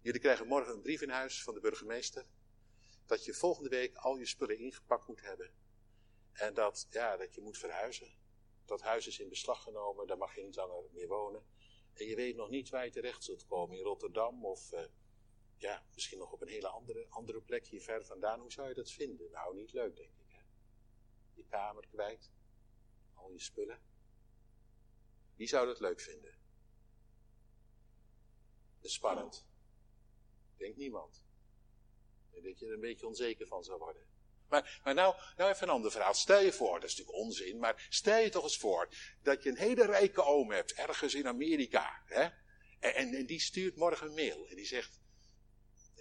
Jullie 0.00 0.20
krijgen 0.20 0.46
morgen 0.46 0.74
een 0.74 0.82
brief 0.82 1.00
in 1.00 1.10
huis 1.10 1.42
van 1.42 1.54
de 1.54 1.60
burgemeester. 1.60 2.26
Dat 3.06 3.24
je 3.24 3.34
volgende 3.34 3.68
week 3.68 3.96
al 3.96 4.16
je 4.16 4.26
spullen 4.26 4.58
ingepakt 4.58 5.08
moet 5.08 5.20
hebben. 5.20 5.52
En 6.32 6.54
dat, 6.54 6.86
ja, 6.90 7.16
dat 7.16 7.34
je 7.34 7.40
moet 7.40 7.58
verhuizen. 7.58 8.14
Dat 8.64 8.80
huis 8.80 9.06
is 9.06 9.18
in 9.18 9.28
beslag 9.28 9.62
genomen, 9.62 10.06
daar 10.06 10.18
mag 10.18 10.32
geen 10.32 10.52
zanger 10.52 10.84
meer 10.92 11.08
wonen. 11.08 11.46
En 11.92 12.06
je 12.06 12.16
weet 12.16 12.36
nog 12.36 12.48
niet 12.48 12.68
waar 12.68 12.84
je 12.84 12.90
terecht 12.90 13.24
zult 13.24 13.46
komen, 13.46 13.76
in 13.76 13.82
Rotterdam 13.82 14.44
of 14.44 14.72
uh, 14.72 14.80
ja, 15.60 15.82
misschien 15.94 16.18
nog 16.18 16.32
op 16.32 16.40
een 16.40 16.48
hele 16.48 16.68
andere, 16.68 17.06
andere 17.08 17.40
plek 17.40 17.66
hier 17.66 17.80
ver 17.80 18.04
vandaan. 18.04 18.40
Hoe 18.40 18.52
zou 18.52 18.68
je 18.68 18.74
dat 18.74 18.90
vinden? 18.90 19.30
Nou, 19.30 19.56
niet 19.56 19.72
leuk, 19.72 19.96
denk 19.96 20.14
ik. 20.18 20.26
Hè? 20.28 20.42
Je 21.34 21.44
kamer 21.44 21.86
kwijt, 21.86 22.30
al 23.14 23.30
je 23.30 23.40
spullen. 23.40 23.82
Wie 25.36 25.48
zou 25.48 25.66
dat 25.66 25.80
leuk 25.80 26.00
vinden? 26.00 26.38
Dat 28.76 28.84
is 28.84 28.92
spannend. 28.92 29.46
Denkt 30.56 30.76
niemand. 30.76 31.24
Denk 32.30 32.44
dat 32.44 32.58
je 32.58 32.66
er 32.66 32.72
een 32.72 32.80
beetje 32.80 33.06
onzeker 33.06 33.46
van 33.46 33.64
zou 33.64 33.78
worden. 33.78 34.06
Maar, 34.48 34.80
maar 34.84 34.94
nou, 34.94 35.14
nou 35.36 35.50
even 35.50 35.62
een 35.62 35.74
ander 35.74 35.90
verhaal. 35.90 36.14
Stel 36.14 36.40
je 36.40 36.52
voor, 36.52 36.80
dat 36.80 36.90
is 36.90 36.96
natuurlijk 36.96 37.24
onzin, 37.24 37.58
maar 37.58 37.86
stel 37.88 38.18
je 38.18 38.28
toch 38.28 38.42
eens 38.42 38.58
voor 38.58 38.88
dat 39.22 39.42
je 39.42 39.48
een 39.48 39.56
hele 39.56 39.86
rijke 39.86 40.22
oom 40.22 40.50
hebt, 40.50 40.72
ergens 40.72 41.14
in 41.14 41.26
Amerika. 41.26 42.02
Hè? 42.04 42.22
En, 42.78 42.94
en, 42.94 43.14
en 43.14 43.26
die 43.26 43.40
stuurt 43.40 43.76
morgen 43.76 44.06
een 44.06 44.14
mail 44.14 44.48
en 44.48 44.56
die 44.56 44.66
zegt, 44.66 44.99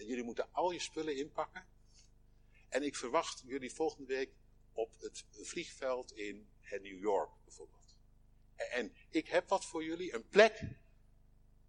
jullie 0.07 0.23
moeten 0.23 0.53
al 0.53 0.71
je 0.71 0.79
spullen 0.79 1.15
inpakken. 1.15 1.67
En 2.69 2.83
ik 2.83 2.95
verwacht 2.95 3.43
jullie 3.45 3.73
volgende 3.73 4.05
week 4.05 4.31
op 4.73 4.99
het 4.99 5.25
vliegveld 5.31 6.11
in 6.11 6.49
New 6.69 6.99
York 6.99 7.31
bijvoorbeeld. 7.43 7.97
En, 8.55 8.71
en 8.71 8.95
ik 9.09 9.27
heb 9.27 9.49
wat 9.49 9.65
voor 9.65 9.83
jullie, 9.83 10.13
een 10.13 10.27
plek. 10.27 10.61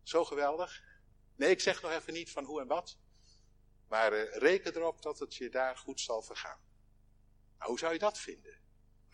Zo 0.02 0.24
geweldig. 0.24 0.82
Nee, 1.36 1.50
ik 1.50 1.60
zeg 1.60 1.82
nog 1.82 1.90
even 1.90 2.12
niet 2.12 2.30
van 2.30 2.44
hoe 2.44 2.60
en 2.60 2.66
wat. 2.66 2.98
Maar 3.88 4.12
uh, 4.12 4.36
reken 4.36 4.76
erop 4.76 5.02
dat 5.02 5.18
het 5.18 5.34
je 5.34 5.48
daar 5.48 5.76
goed 5.76 6.00
zal 6.00 6.22
vergaan. 6.22 6.60
Nou, 7.58 7.70
hoe 7.70 7.78
zou 7.78 7.92
je 7.92 7.98
dat 7.98 8.18
vinden? 8.18 8.58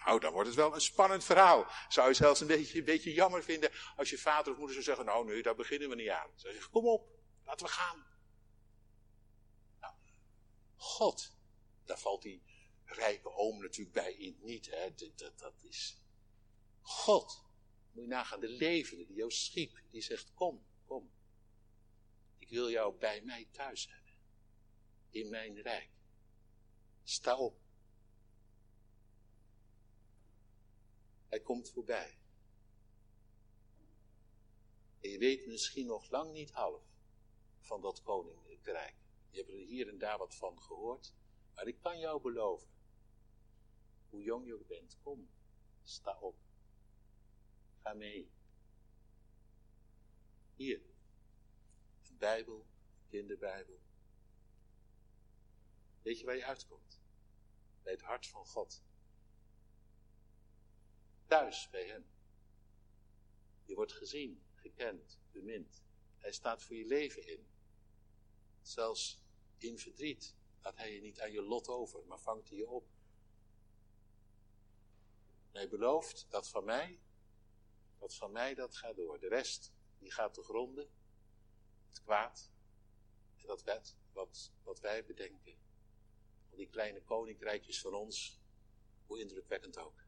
Nou, 0.04 0.20
dan 0.20 0.32
wordt 0.32 0.48
het 0.48 0.56
wel 0.56 0.74
een 0.74 0.80
spannend 0.80 1.24
verhaal. 1.24 1.66
Zou 1.88 2.08
je 2.08 2.14
zelfs 2.14 2.40
een 2.40 2.46
beetje, 2.46 2.78
een 2.78 2.84
beetje 2.84 3.12
jammer 3.12 3.42
vinden 3.42 3.70
als 3.96 4.10
je 4.10 4.18
vader 4.18 4.52
of 4.52 4.58
moeder 4.58 4.74
zou 4.74 4.84
zeggen, 4.86 5.04
nou 5.04 5.26
nee, 5.26 5.42
daar 5.42 5.54
beginnen 5.54 5.88
we 5.88 5.94
niet 5.94 6.08
aan. 6.08 6.30
Zou 6.34 6.48
je 6.48 6.52
zeggen, 6.52 6.70
kom 6.70 6.86
op, 6.86 7.08
laten 7.44 7.66
we 7.66 7.72
gaan. 7.72 8.06
God, 10.76 11.36
daar 11.84 11.98
valt 11.98 12.22
die 12.22 12.42
rijke 12.84 13.30
oom 13.30 13.60
natuurlijk 13.60 13.94
bij 13.94 14.12
in 14.12 14.38
niet. 14.40 14.70
Hè? 14.70 14.94
Dat, 14.94 15.18
dat, 15.18 15.38
dat 15.38 15.62
is 15.62 16.02
God. 16.80 17.44
Moet 17.92 18.04
je 18.04 18.10
nagaan, 18.10 18.40
de 18.40 18.48
levende 18.48 19.06
die 19.06 19.16
jou 19.16 19.30
schiep, 19.30 19.82
die 19.90 20.02
zegt, 20.02 20.34
kom, 20.34 20.66
kom. 20.84 21.12
Ik 22.38 22.48
wil 22.48 22.70
jou 22.70 22.98
bij 22.98 23.22
mij 23.22 23.48
thuis 23.52 23.88
hebben. 23.88 24.12
In 25.10 25.28
mijn 25.28 25.62
rijk. 25.62 25.90
Sta 27.02 27.38
op. 27.38 27.60
Hij 31.28 31.40
komt 31.40 31.70
voorbij. 31.70 32.18
En 35.00 35.10
je 35.10 35.18
weet 35.18 35.46
misschien 35.46 35.86
nog 35.86 36.10
lang 36.10 36.32
niet 36.32 36.50
half 36.50 36.82
van 37.60 37.80
dat 37.80 38.02
koninkrijk. 38.02 39.05
Je 39.36 39.42
hebt 39.42 39.54
er 39.54 39.66
hier 39.66 39.88
en 39.88 39.98
daar 39.98 40.18
wat 40.18 40.34
van 40.34 40.62
gehoord. 40.62 41.14
Maar 41.54 41.66
ik 41.66 41.80
kan 41.80 41.98
jou 41.98 42.20
beloven. 42.22 42.68
Hoe 44.08 44.22
jong 44.22 44.46
je 44.46 44.54
ook 44.54 44.66
bent, 44.66 44.98
kom, 45.02 45.30
sta 45.82 46.18
op. 46.20 46.38
Ga 47.82 47.92
mee. 47.92 48.32
Hier. 50.54 50.82
Een 52.08 52.18
Bijbel, 52.18 52.66
kinderbijbel. 53.08 53.80
Weet 56.02 56.18
je 56.18 56.26
waar 56.26 56.36
je 56.36 56.44
uitkomt? 56.44 57.02
Bij 57.82 57.92
het 57.92 58.02
hart 58.02 58.26
van 58.26 58.46
God 58.46 58.84
thuis 61.26 61.68
bij 61.70 61.86
Hem. 61.86 62.06
Je 63.64 63.74
wordt 63.74 63.92
gezien, 63.92 64.44
gekend, 64.54 65.20
bemind. 65.32 65.82
Hij 66.18 66.32
staat 66.32 66.62
voor 66.62 66.76
je 66.76 66.86
leven 66.86 67.26
in. 67.26 67.46
Zelfs 68.62 69.25
in 69.58 69.78
verdriet 69.78 70.34
laat 70.62 70.76
Hij 70.76 70.94
je 70.94 71.00
niet 71.00 71.20
aan 71.20 71.32
je 71.32 71.42
lot 71.42 71.68
over, 71.68 72.06
maar 72.06 72.20
vangt 72.20 72.48
hij 72.48 72.58
je 72.58 72.68
op. 72.68 72.88
hij 75.52 75.68
belooft 75.68 76.26
dat 76.28 76.48
van 76.48 76.64
mij, 76.64 77.00
dat 77.98 78.14
van 78.14 78.32
mij 78.32 78.54
dat 78.54 78.76
gaat 78.76 78.96
door. 78.96 79.20
De 79.20 79.28
rest, 79.28 79.72
die 79.98 80.12
gaat 80.12 80.34
te 80.34 80.42
gronden. 80.42 80.90
Het 81.88 82.02
kwaad 82.02 82.50
en 83.36 83.46
dat 83.46 83.62
wet, 83.62 83.96
wat, 84.12 84.52
wat 84.62 84.80
wij 84.80 85.04
bedenken. 85.04 85.58
Al 86.50 86.56
die 86.56 86.68
kleine 86.68 87.02
koninkrijkjes 87.02 87.80
van 87.80 87.94
ons, 87.94 88.40
hoe 89.06 89.20
indrukwekkend 89.20 89.78
ook. 89.78 90.04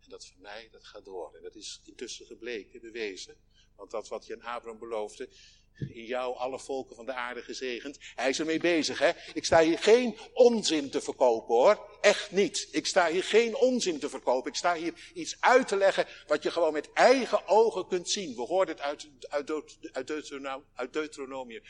En 0.00 0.08
dat 0.08 0.26
van 0.26 0.40
mij, 0.40 0.68
dat 0.68 0.84
gaat 0.84 1.04
door. 1.04 1.34
En 1.34 1.42
dat 1.42 1.54
is 1.54 1.80
intussen 1.84 2.26
gebleken, 2.26 2.80
bewezen. 2.80 3.36
Want 3.74 3.90
dat 3.90 4.08
wat 4.08 4.26
je 4.26 4.34
aan 4.34 4.54
Abraham 4.54 4.78
beloofde, 4.78 5.30
in 5.78 6.04
jou 6.04 6.36
alle 6.36 6.58
volken 6.58 6.96
van 6.96 7.06
de 7.06 7.12
aarde 7.12 7.42
gezegend. 7.42 7.98
Hij 8.14 8.28
is 8.28 8.38
ermee 8.38 8.58
bezig, 8.58 8.98
hè. 8.98 9.10
Ik 9.34 9.44
sta 9.44 9.60
hier 9.60 9.78
geen 9.78 10.18
onzin 10.32 10.90
te 10.90 11.00
verkopen, 11.00 11.54
hoor. 11.54 11.98
Echt 12.00 12.30
niet. 12.30 12.68
Ik 12.70 12.86
sta 12.86 13.08
hier 13.08 13.24
geen 13.24 13.56
onzin 13.56 13.98
te 13.98 14.08
verkopen. 14.08 14.50
Ik 14.50 14.56
sta 14.56 14.74
hier 14.74 14.94
iets 15.14 15.36
uit 15.40 15.68
te 15.68 15.76
leggen 15.76 16.06
wat 16.26 16.42
je 16.42 16.50
gewoon 16.50 16.72
met 16.72 16.92
eigen 16.92 17.48
ogen 17.48 17.86
kunt 17.86 18.10
zien. 18.10 18.34
We 18.34 18.42
hoorden 18.42 18.74
het 18.74 18.84
uit, 18.84 19.08
uit, 20.74 20.92
Deuteronomium. 20.92 21.62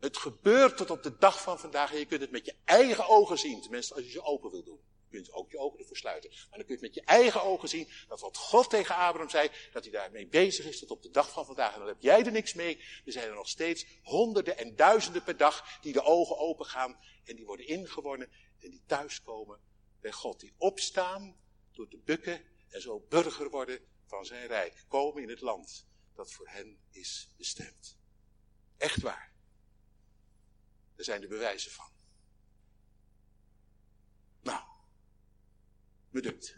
Het 0.00 0.16
gebeurt 0.16 0.76
tot 0.76 0.90
op 0.90 1.02
de 1.02 1.16
dag 1.18 1.42
van 1.42 1.58
vandaag 1.58 1.92
en 1.92 1.98
je 1.98 2.06
kunt 2.06 2.20
het 2.20 2.30
met 2.30 2.46
je 2.46 2.54
eigen 2.64 3.08
ogen 3.08 3.38
zien. 3.38 3.62
Tenminste, 3.62 3.94
als 3.94 4.04
je 4.04 4.10
ze 4.10 4.22
open 4.22 4.50
wil 4.50 4.64
doen. 4.64 4.80
Kunt 5.10 5.32
ook 5.32 5.50
je 5.50 5.58
ogen 5.58 5.78
ervoor 5.78 5.96
sluiten. 5.96 6.30
Maar 6.30 6.58
dan 6.58 6.66
kun 6.66 6.74
je 6.74 6.80
met 6.80 6.94
je 6.94 7.02
eigen 7.04 7.42
ogen 7.42 7.68
zien 7.68 7.88
dat 8.08 8.20
wat 8.20 8.36
God 8.36 8.70
tegen 8.70 8.94
Abraham 8.94 9.30
zei, 9.30 9.50
dat 9.72 9.82
hij 9.82 9.92
daarmee 9.92 10.26
bezig 10.26 10.66
is 10.66 10.78
tot 10.78 10.90
op 10.90 11.02
de 11.02 11.10
dag 11.10 11.32
van 11.32 11.46
vandaag. 11.46 11.72
En 11.72 11.78
dan 11.78 11.88
heb 11.88 12.00
jij 12.02 12.24
er 12.24 12.32
niks 12.32 12.54
mee. 12.54 12.76
Er 13.04 13.12
zijn 13.12 13.28
er 13.28 13.34
nog 13.34 13.48
steeds 13.48 13.86
honderden 14.02 14.58
en 14.58 14.76
duizenden 14.76 15.22
per 15.22 15.36
dag 15.36 15.80
die 15.80 15.92
de 15.92 16.02
ogen 16.02 16.38
open 16.38 16.66
gaan 16.66 16.98
en 17.24 17.36
die 17.36 17.46
worden 17.46 17.66
ingewonnen 17.66 18.30
en 18.58 18.70
die 18.70 18.82
thuiskomen 18.86 19.60
bij 20.00 20.12
God. 20.12 20.40
Die 20.40 20.54
opstaan 20.56 21.36
door 21.72 21.88
te 21.88 21.98
bukken 21.98 22.44
en 22.68 22.80
zo 22.80 23.00
burger 23.08 23.50
worden 23.50 23.80
van 24.06 24.24
zijn 24.24 24.46
rijk. 24.46 24.84
Komen 24.88 25.22
in 25.22 25.28
het 25.28 25.40
land 25.40 25.86
dat 26.14 26.32
voor 26.32 26.48
hen 26.48 26.80
is 26.90 27.34
bestemd. 27.36 27.98
Echt 28.76 29.02
waar. 29.02 29.32
Daar 30.94 31.04
zijn 31.04 31.20
de 31.20 31.28
bewijzen 31.28 31.70
van. 31.70 31.90
Nou, 34.42 34.69
bedoeld. 36.10 36.54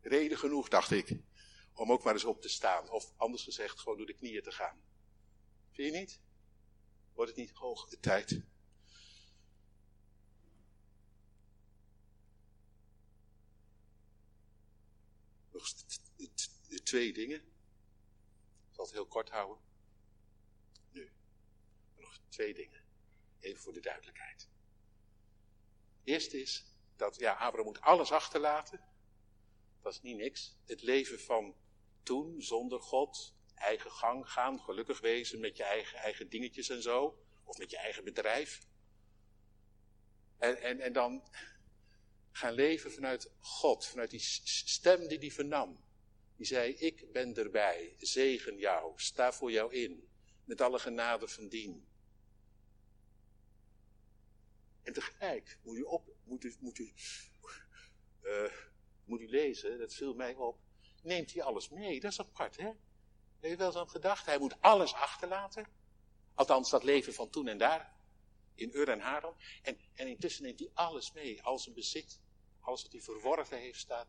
Reden 0.00 0.38
genoeg, 0.38 0.68
dacht 0.68 0.90
ik, 0.90 1.16
om 1.72 1.92
ook 1.92 2.04
maar 2.04 2.12
eens 2.12 2.24
op 2.24 2.40
te 2.40 2.48
staan. 2.48 2.90
Of 2.90 3.12
anders 3.16 3.42
gezegd, 3.42 3.80
gewoon 3.80 3.96
door 3.96 4.06
de 4.06 4.14
knieën 4.14 4.42
te 4.42 4.52
gaan. 4.52 4.82
Vind 5.70 5.92
je 5.92 6.00
niet? 6.00 6.20
Wordt 7.12 7.30
het 7.30 7.40
niet 7.40 7.50
hoog 7.50 7.88
de 7.88 8.00
tijd? 8.00 8.42
Nog 15.50 15.72
twee 16.82 17.12
dingen. 17.12 17.40
Ik 18.68 18.74
zal 18.80 18.84
het 18.84 18.94
heel 18.94 19.06
kort 19.06 19.30
houden. 19.30 19.64
Nu. 20.90 21.12
Nog 21.96 22.20
twee 22.28 22.54
dingen. 22.54 22.84
Even 23.38 23.62
voor 23.62 23.72
de 23.72 23.80
duidelijkheid. 23.80 24.48
Eerst 26.04 26.32
is 26.32 26.73
dat 26.96 27.18
ja, 27.18 27.32
Abraham 27.32 27.64
moet 27.64 27.80
alles 27.80 28.12
achterlaten. 28.12 28.80
Dat 29.82 29.92
is 29.92 30.00
niet 30.00 30.16
niks. 30.16 30.56
Het 30.64 30.82
leven 30.82 31.20
van 31.20 31.56
toen, 32.02 32.42
zonder 32.42 32.80
God, 32.80 33.34
eigen 33.54 33.90
gang 33.90 34.30
gaan, 34.30 34.60
gelukkig 34.60 35.00
wezen 35.00 35.40
met 35.40 35.56
je 35.56 35.62
eigen, 35.62 35.98
eigen 35.98 36.28
dingetjes 36.28 36.68
en 36.68 36.82
zo. 36.82 37.18
Of 37.44 37.58
met 37.58 37.70
je 37.70 37.78
eigen 37.78 38.04
bedrijf. 38.04 38.66
En, 40.38 40.60
en, 40.60 40.80
en 40.80 40.92
dan 40.92 41.28
gaan 42.30 42.52
leven 42.52 42.92
vanuit 42.92 43.32
God, 43.38 43.86
vanuit 43.86 44.10
die 44.10 44.20
stem 44.20 45.08
die 45.08 45.18
hij 45.18 45.30
vernam. 45.30 45.84
Die 46.36 46.46
zei, 46.46 46.72
ik 46.72 47.12
ben 47.12 47.34
erbij, 47.34 47.94
zegen 47.98 48.58
jou, 48.58 48.92
sta 48.96 49.32
voor 49.32 49.50
jou 49.50 49.74
in, 49.74 50.08
met 50.44 50.60
alle 50.60 50.78
genade 50.78 51.28
van 51.28 51.48
dien. 51.48 51.88
En 54.82 54.92
tegelijk 54.92 55.58
moet 55.62 55.76
u, 55.76 55.82
op, 55.82 56.13
moet 56.24 56.44
u, 56.44 56.54
moet 56.60 56.78
u, 56.78 56.92
uh, 58.22 58.52
moet 59.04 59.20
lezen, 59.30 59.78
dat 59.78 59.94
viel 59.94 60.14
mij 60.14 60.34
op, 60.34 60.58
neemt 61.02 61.32
hij 61.32 61.42
alles 61.42 61.68
mee. 61.68 62.00
Dat 62.00 62.10
is 62.10 62.20
apart, 62.20 62.56
hè? 62.56 62.66
Heb 63.40 63.50
je 63.50 63.56
wel 63.56 63.66
eens 63.66 63.76
aan 63.76 63.88
gedacht? 63.88 64.26
Hij 64.26 64.38
moet 64.38 64.60
alles 64.60 64.94
achterlaten. 64.94 65.66
Althans, 66.34 66.70
dat 66.70 66.82
leven 66.82 67.14
van 67.14 67.30
toen 67.30 67.48
en 67.48 67.58
daar. 67.58 67.92
In 68.54 68.70
Ur 68.72 68.88
en 68.88 69.00
Haran. 69.00 69.36
En, 69.62 69.78
en 69.94 70.08
intussen 70.08 70.42
neemt 70.42 70.58
hij 70.58 70.70
alles 70.74 71.12
mee. 71.12 71.42
Al 71.42 71.58
zijn 71.58 71.74
bezit. 71.74 72.20
Alles 72.60 72.82
wat 72.82 72.92
hij 72.92 73.00
verworven 73.00 73.58
heeft 73.58 73.78
staat. 73.78 74.08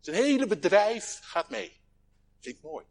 Zijn 0.00 0.16
hele 0.16 0.46
bedrijf 0.46 1.20
gaat 1.22 1.50
mee. 1.50 1.80
Ik 2.40 2.62
mooi. 2.62 2.86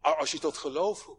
Als 0.00 0.30
je 0.30 0.38
tot 0.38 0.56
geloof 0.56 1.10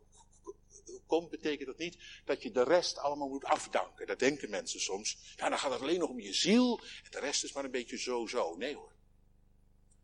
komt, 1.05 1.29
betekent 1.29 1.67
dat 1.67 1.77
niet 1.77 1.97
dat 2.25 2.43
je 2.43 2.51
de 2.51 2.63
rest 2.63 2.97
allemaal 2.97 3.29
moet 3.29 3.45
afdanken. 3.45 4.07
Dat 4.07 4.19
denken 4.19 4.49
mensen 4.49 4.79
soms. 4.79 5.33
Ja, 5.35 5.49
dan 5.49 5.59
gaat 5.59 5.71
het 5.71 5.81
alleen 5.81 5.99
nog 5.99 6.09
om 6.09 6.19
je 6.19 6.33
ziel 6.33 6.79
en 7.03 7.11
de 7.11 7.19
rest 7.19 7.43
is 7.43 7.53
maar 7.53 7.63
een 7.63 7.71
beetje 7.71 7.97
zo-zo. 7.97 8.55
Nee 8.55 8.75
hoor. 8.75 8.93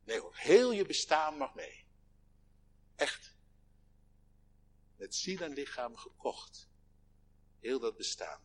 Nee 0.03 0.19
hoor, 0.19 0.35
heel 0.35 0.71
je 0.71 0.85
bestaan 0.85 1.37
mag 1.37 1.55
mee. 1.55 1.85
Echt. 2.95 3.35
Met 4.95 5.15
ziel 5.15 5.39
en 5.39 5.53
lichaam 5.53 5.95
gekocht. 5.95 6.69
Heel 7.59 7.79
dat 7.79 7.97
bestaan. 7.97 8.41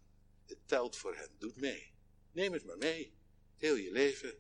Het 0.46 0.68
telt 0.68 0.96
voor 0.96 1.16
hen. 1.16 1.36
Doet 1.38 1.56
mee. 1.56 1.94
Neem 2.32 2.52
het 2.52 2.64
maar 2.64 2.78
mee. 2.78 3.18
Heel 3.56 3.74
je 3.74 3.92
leven. 3.92 4.38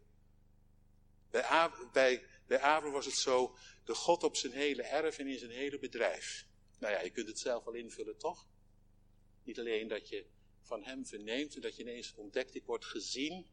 Bij, 1.30 2.24
Abraham 2.46 2.92
was 2.92 3.06
het 3.06 3.14
zo, 3.14 3.56
de 3.84 3.94
God 3.94 4.22
op 4.22 4.36
zijn 4.36 4.52
hele 4.52 4.82
erf 4.82 5.18
en 5.18 5.26
in 5.26 5.38
zijn 5.38 5.50
hele 5.50 5.78
bedrijf. 5.78 6.46
Nou 6.80 6.92
ja, 6.92 7.00
je 7.00 7.10
kunt 7.10 7.28
het 7.28 7.38
zelf 7.38 7.64
wel 7.64 7.74
invullen, 7.74 8.18
toch? 8.18 8.48
Niet 9.44 9.58
alleen 9.58 9.88
dat 9.88 10.08
je 10.08 10.26
van 10.60 10.84
hem 10.84 11.06
verneemt 11.06 11.54
en 11.54 11.60
dat 11.60 11.76
je 11.76 11.82
ineens 11.82 12.14
ontdekt, 12.14 12.54
ik 12.54 12.64
word 12.64 12.84
gezien. 12.84 13.46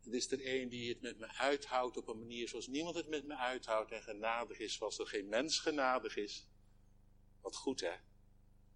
Het 0.00 0.12
is 0.12 0.30
er 0.30 0.40
een 0.42 0.68
die 0.68 0.88
het 0.88 1.00
met 1.00 1.18
me 1.18 1.26
uithoudt 1.26 1.96
op 1.96 2.08
een 2.08 2.18
manier 2.18 2.48
zoals 2.48 2.66
niemand 2.66 2.96
het 2.96 3.08
met 3.08 3.26
me 3.26 3.36
uithoudt 3.36 3.92
en 3.92 4.02
genadig 4.02 4.58
is 4.58 4.74
zoals 4.74 4.98
er 4.98 5.06
geen 5.06 5.28
mens 5.28 5.58
genadig 5.58 6.16
is. 6.16 6.48
Wat 7.40 7.56
goed 7.56 7.80
hè? 7.80 7.96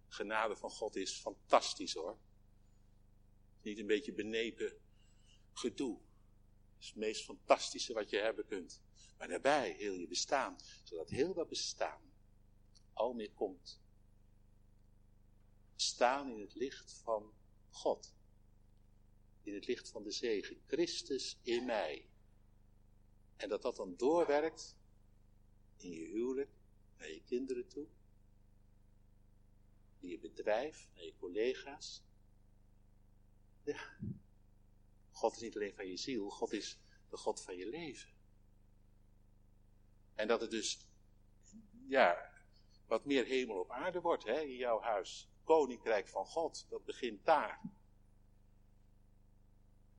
Genade 0.07 0.55
van 0.55 0.69
God 0.69 0.95
is 0.95 1.13
fantastisch 1.13 1.93
hoor. 1.93 2.19
Niet 3.61 3.79
een 3.79 3.87
beetje 3.87 4.13
benepen 4.13 4.79
gedoe. 5.53 5.99
Is 6.79 6.87
het 6.87 6.95
meest 6.95 7.23
fantastische 7.23 7.93
wat 7.93 8.09
je 8.09 8.17
hebben 8.17 8.45
kunt. 8.45 8.81
Maar 9.17 9.27
daarbij 9.27 9.71
heel 9.71 9.93
je 9.93 10.07
bestaan, 10.07 10.55
zodat 10.83 11.09
heel 11.09 11.33
dat 11.33 11.49
bestaan 11.49 12.14
al 12.95 13.13
meer 13.13 13.31
komt. 13.31 13.81
Staan 15.75 16.31
in 16.31 16.39
het 16.39 16.55
licht 16.55 16.93
van 16.93 17.33
God. 17.69 18.15
In 19.41 19.53
het 19.53 19.67
licht 19.67 19.89
van 19.89 20.03
de 20.03 20.11
zegen. 20.11 20.61
Christus 20.65 21.39
in 21.41 21.65
mij. 21.65 22.09
En 23.35 23.49
dat 23.49 23.61
dat 23.61 23.75
dan 23.75 23.95
doorwerkt 23.95 24.77
in 25.77 25.91
je 25.91 26.05
huwelijk, 26.05 26.51
naar 26.97 27.11
je 27.11 27.23
kinderen 27.23 27.67
toe. 27.67 27.87
In 29.99 30.09
je 30.09 30.19
bedrijf, 30.19 30.89
naar 30.93 31.03
je 31.03 31.15
collega's. 31.15 32.03
Ja. 33.63 33.97
God 35.11 35.35
is 35.35 35.41
niet 35.41 35.55
alleen 35.55 35.75
van 35.75 35.87
je 35.87 35.97
ziel, 35.97 36.29
God 36.29 36.51
is 36.51 36.79
de 37.09 37.17
God 37.17 37.41
van 37.41 37.57
je 37.57 37.69
leven. 37.69 38.09
En 40.13 40.27
dat 40.27 40.41
het 40.41 40.51
dus, 40.51 40.87
ja, 41.87 42.34
wat 42.87 43.05
meer 43.05 43.25
hemel 43.25 43.59
op 43.59 43.71
aarde 43.71 44.01
wordt 44.01 44.23
hè, 44.23 44.39
in 44.39 44.55
jouw 44.55 44.81
huis. 44.81 45.29
Koninkrijk 45.43 46.07
van 46.07 46.25
God, 46.25 46.65
dat 46.69 46.85
begint 46.85 47.25
daar. 47.25 47.61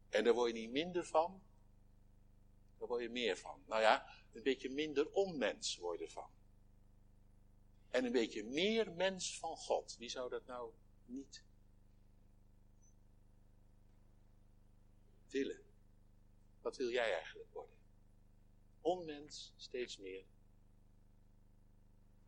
En 0.08 0.24
daar 0.24 0.34
word 0.34 0.52
je 0.52 0.60
niet 0.60 0.70
minder 0.70 1.04
van, 1.04 1.42
daar 2.78 2.88
word 2.88 3.02
je 3.02 3.08
meer 3.08 3.36
van. 3.36 3.62
Nou 3.66 3.82
ja, 3.82 4.06
een 4.32 4.42
beetje 4.42 4.70
minder 4.70 5.12
onmens 5.12 5.76
word 5.76 5.98
je 5.98 6.04
ervan. 6.04 6.30
En 7.90 8.04
een 8.04 8.12
beetje 8.12 8.44
meer 8.44 8.92
mens 8.92 9.38
van 9.38 9.56
God. 9.56 9.96
Wie 9.98 10.08
zou 10.08 10.30
dat 10.30 10.46
nou 10.46 10.72
niet 11.04 11.44
willen? 15.30 15.64
Wat 16.60 16.76
wil 16.76 16.90
jij 16.90 17.12
eigenlijk 17.12 17.52
worden? 17.52 17.76
Onmens 18.80 19.52
steeds 19.56 19.98
meer 19.98 20.26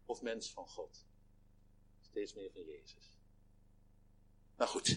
of 0.09 0.23
mens 0.23 0.51
van 0.51 0.69
God? 0.69 1.07
Steeds 2.01 2.35
meer 2.35 2.51
van 2.53 2.65
Jezus. 2.65 3.19
Nou 4.57 4.71
goed, 4.71 4.89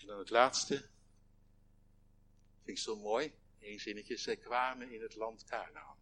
en 0.00 0.06
dan 0.06 0.18
het 0.18 0.30
laatste. 0.30 0.76
Vind 2.56 2.78
ik 2.78 2.78
zo 2.78 2.96
mooi. 2.96 3.34
Eén 3.58 3.80
zinnetje. 3.80 4.16
Zij 4.16 4.36
kwamen 4.36 4.92
in 4.92 5.02
het 5.02 5.14
land 5.14 5.44
Canaan. 5.44 5.98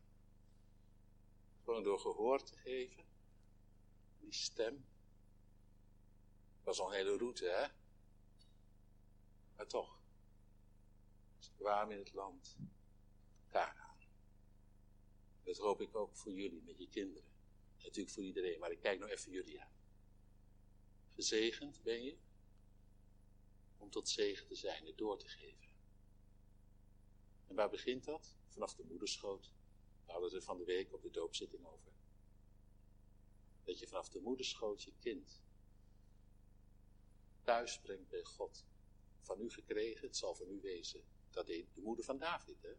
Gewoon 1.64 1.82
door 1.82 2.01
gehoor 2.01 2.43
te 2.43 2.57
geven. 2.57 3.05
Die 4.18 4.32
stem. 4.32 4.86
was 6.62 6.80
al 6.80 6.86
een 6.86 6.97
hele 6.97 7.16
route, 7.16 7.45
hè? 7.45 7.66
Maar 9.57 9.66
toch. 9.66 10.01
Ze 11.39 11.51
kwamen 11.57 11.95
in 11.95 11.99
het 11.99 12.12
land 12.12 12.57
Canaan. 13.49 13.99
Dat 15.43 15.57
hoop 15.57 15.80
ik 15.80 15.97
ook 15.97 16.16
voor 16.16 16.32
jullie, 16.32 16.62
met 16.62 16.78
je 16.78 16.89
kinderen. 16.89 17.38
Natuurlijk 17.82 18.14
voor 18.14 18.24
iedereen, 18.24 18.58
maar 18.58 18.70
ik 18.70 18.80
kijk 18.80 18.98
nou 18.98 19.10
even 19.10 19.32
jullie 19.32 19.60
aan. 19.60 19.76
Gezegend 21.08 21.82
ben 21.82 22.02
je 22.02 22.18
om 23.76 23.90
tot 23.90 24.08
zegen 24.08 24.46
te 24.46 24.54
zijn 24.54 24.86
en 24.86 24.96
door 24.96 25.18
te 25.18 25.28
geven. 25.28 25.68
En 27.46 27.54
waar 27.54 27.70
begint 27.70 28.04
dat? 28.04 28.36
Vanaf 28.48 28.74
de 28.74 28.84
moederschoot. 28.84 29.52
We 30.04 30.12
hadden 30.12 30.30
het 30.30 30.38
er 30.38 30.46
van 30.46 30.58
de 30.58 30.64
week 30.64 30.92
op 30.92 31.02
de 31.02 31.10
doopzitting 31.10 31.66
over. 31.66 31.92
Dat 33.64 33.78
je 33.78 33.86
vanaf 33.86 34.08
de 34.08 34.20
moederschoot 34.20 34.82
je 34.82 34.92
kind 35.00 35.42
thuis 37.42 37.80
brengt 37.80 38.08
bij 38.08 38.22
God. 38.22 38.66
Van 39.20 39.40
u 39.40 39.50
gekregen, 39.50 40.06
het 40.06 40.16
zal 40.16 40.34
van 40.34 40.50
u 40.50 40.60
wezen. 40.60 41.04
Dat 41.30 41.46
de 41.46 41.66
moeder 41.74 42.04
van 42.04 42.18
David, 42.18 42.62
hè? 42.62 42.72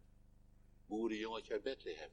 Boerenjongetje 0.85 1.53
uit 1.53 1.63
Bethlehem. 1.63 2.11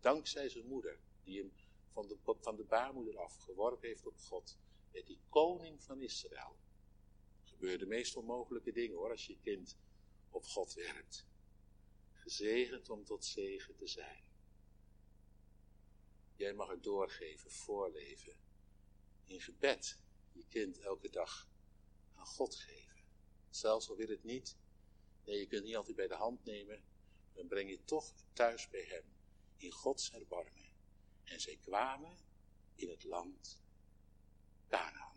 Dankzij 0.00 0.48
zijn 0.48 0.66
moeder, 0.66 1.00
die 1.22 1.38
hem 1.38 1.52
van 1.98 2.08
de, 2.08 2.36
van 2.40 2.56
de 2.56 2.64
baarmoeder 2.64 3.18
af 3.18 3.36
geworpen 3.36 3.88
heeft 3.88 4.06
op 4.06 4.18
God, 4.18 4.58
werd 4.90 5.06
die 5.06 5.20
koning 5.28 5.82
van 5.82 6.00
Israël. 6.00 6.58
Er 7.42 7.48
gebeuren 7.48 7.78
de 7.78 7.86
meest 7.86 8.16
onmogelijke 8.16 8.72
dingen 8.72 8.96
hoor, 8.96 9.10
als 9.10 9.26
je 9.26 9.38
kind 9.40 9.78
op 10.30 10.44
God 10.44 10.74
werpt. 10.74 11.26
Gezegend 12.12 12.90
om 12.90 13.04
tot 13.04 13.24
zegen 13.24 13.76
te 13.76 13.86
zijn. 13.86 14.22
Jij 16.36 16.54
mag 16.54 16.68
het 16.68 16.82
doorgeven, 16.82 17.50
voorleven. 17.50 18.36
In 19.24 19.40
gebed 19.40 20.02
je 20.32 20.46
kind 20.48 20.78
elke 20.78 21.10
dag 21.10 21.48
aan 22.14 22.26
God 22.26 22.54
geven. 22.54 23.04
Zelfs 23.50 23.90
al 23.90 23.96
wil 23.96 24.08
het 24.08 24.24
niet. 24.24 24.56
Nee, 25.24 25.38
je 25.38 25.46
kunt 25.46 25.64
niet 25.64 25.76
altijd 25.76 25.96
bij 25.96 26.08
de 26.08 26.14
hand 26.14 26.44
nemen. 26.44 26.84
Dan 27.32 27.46
breng 27.46 27.70
je 27.70 27.84
toch 27.84 28.12
thuis 28.32 28.68
bij 28.68 28.84
hem. 28.84 29.04
In 29.56 29.72
Gods 29.72 30.12
erbarmen. 30.12 30.67
En 31.28 31.40
zij 31.40 31.56
kwamen 31.56 32.18
in 32.74 32.88
het 32.88 33.04
land 33.04 33.62
Canaan. 34.68 35.07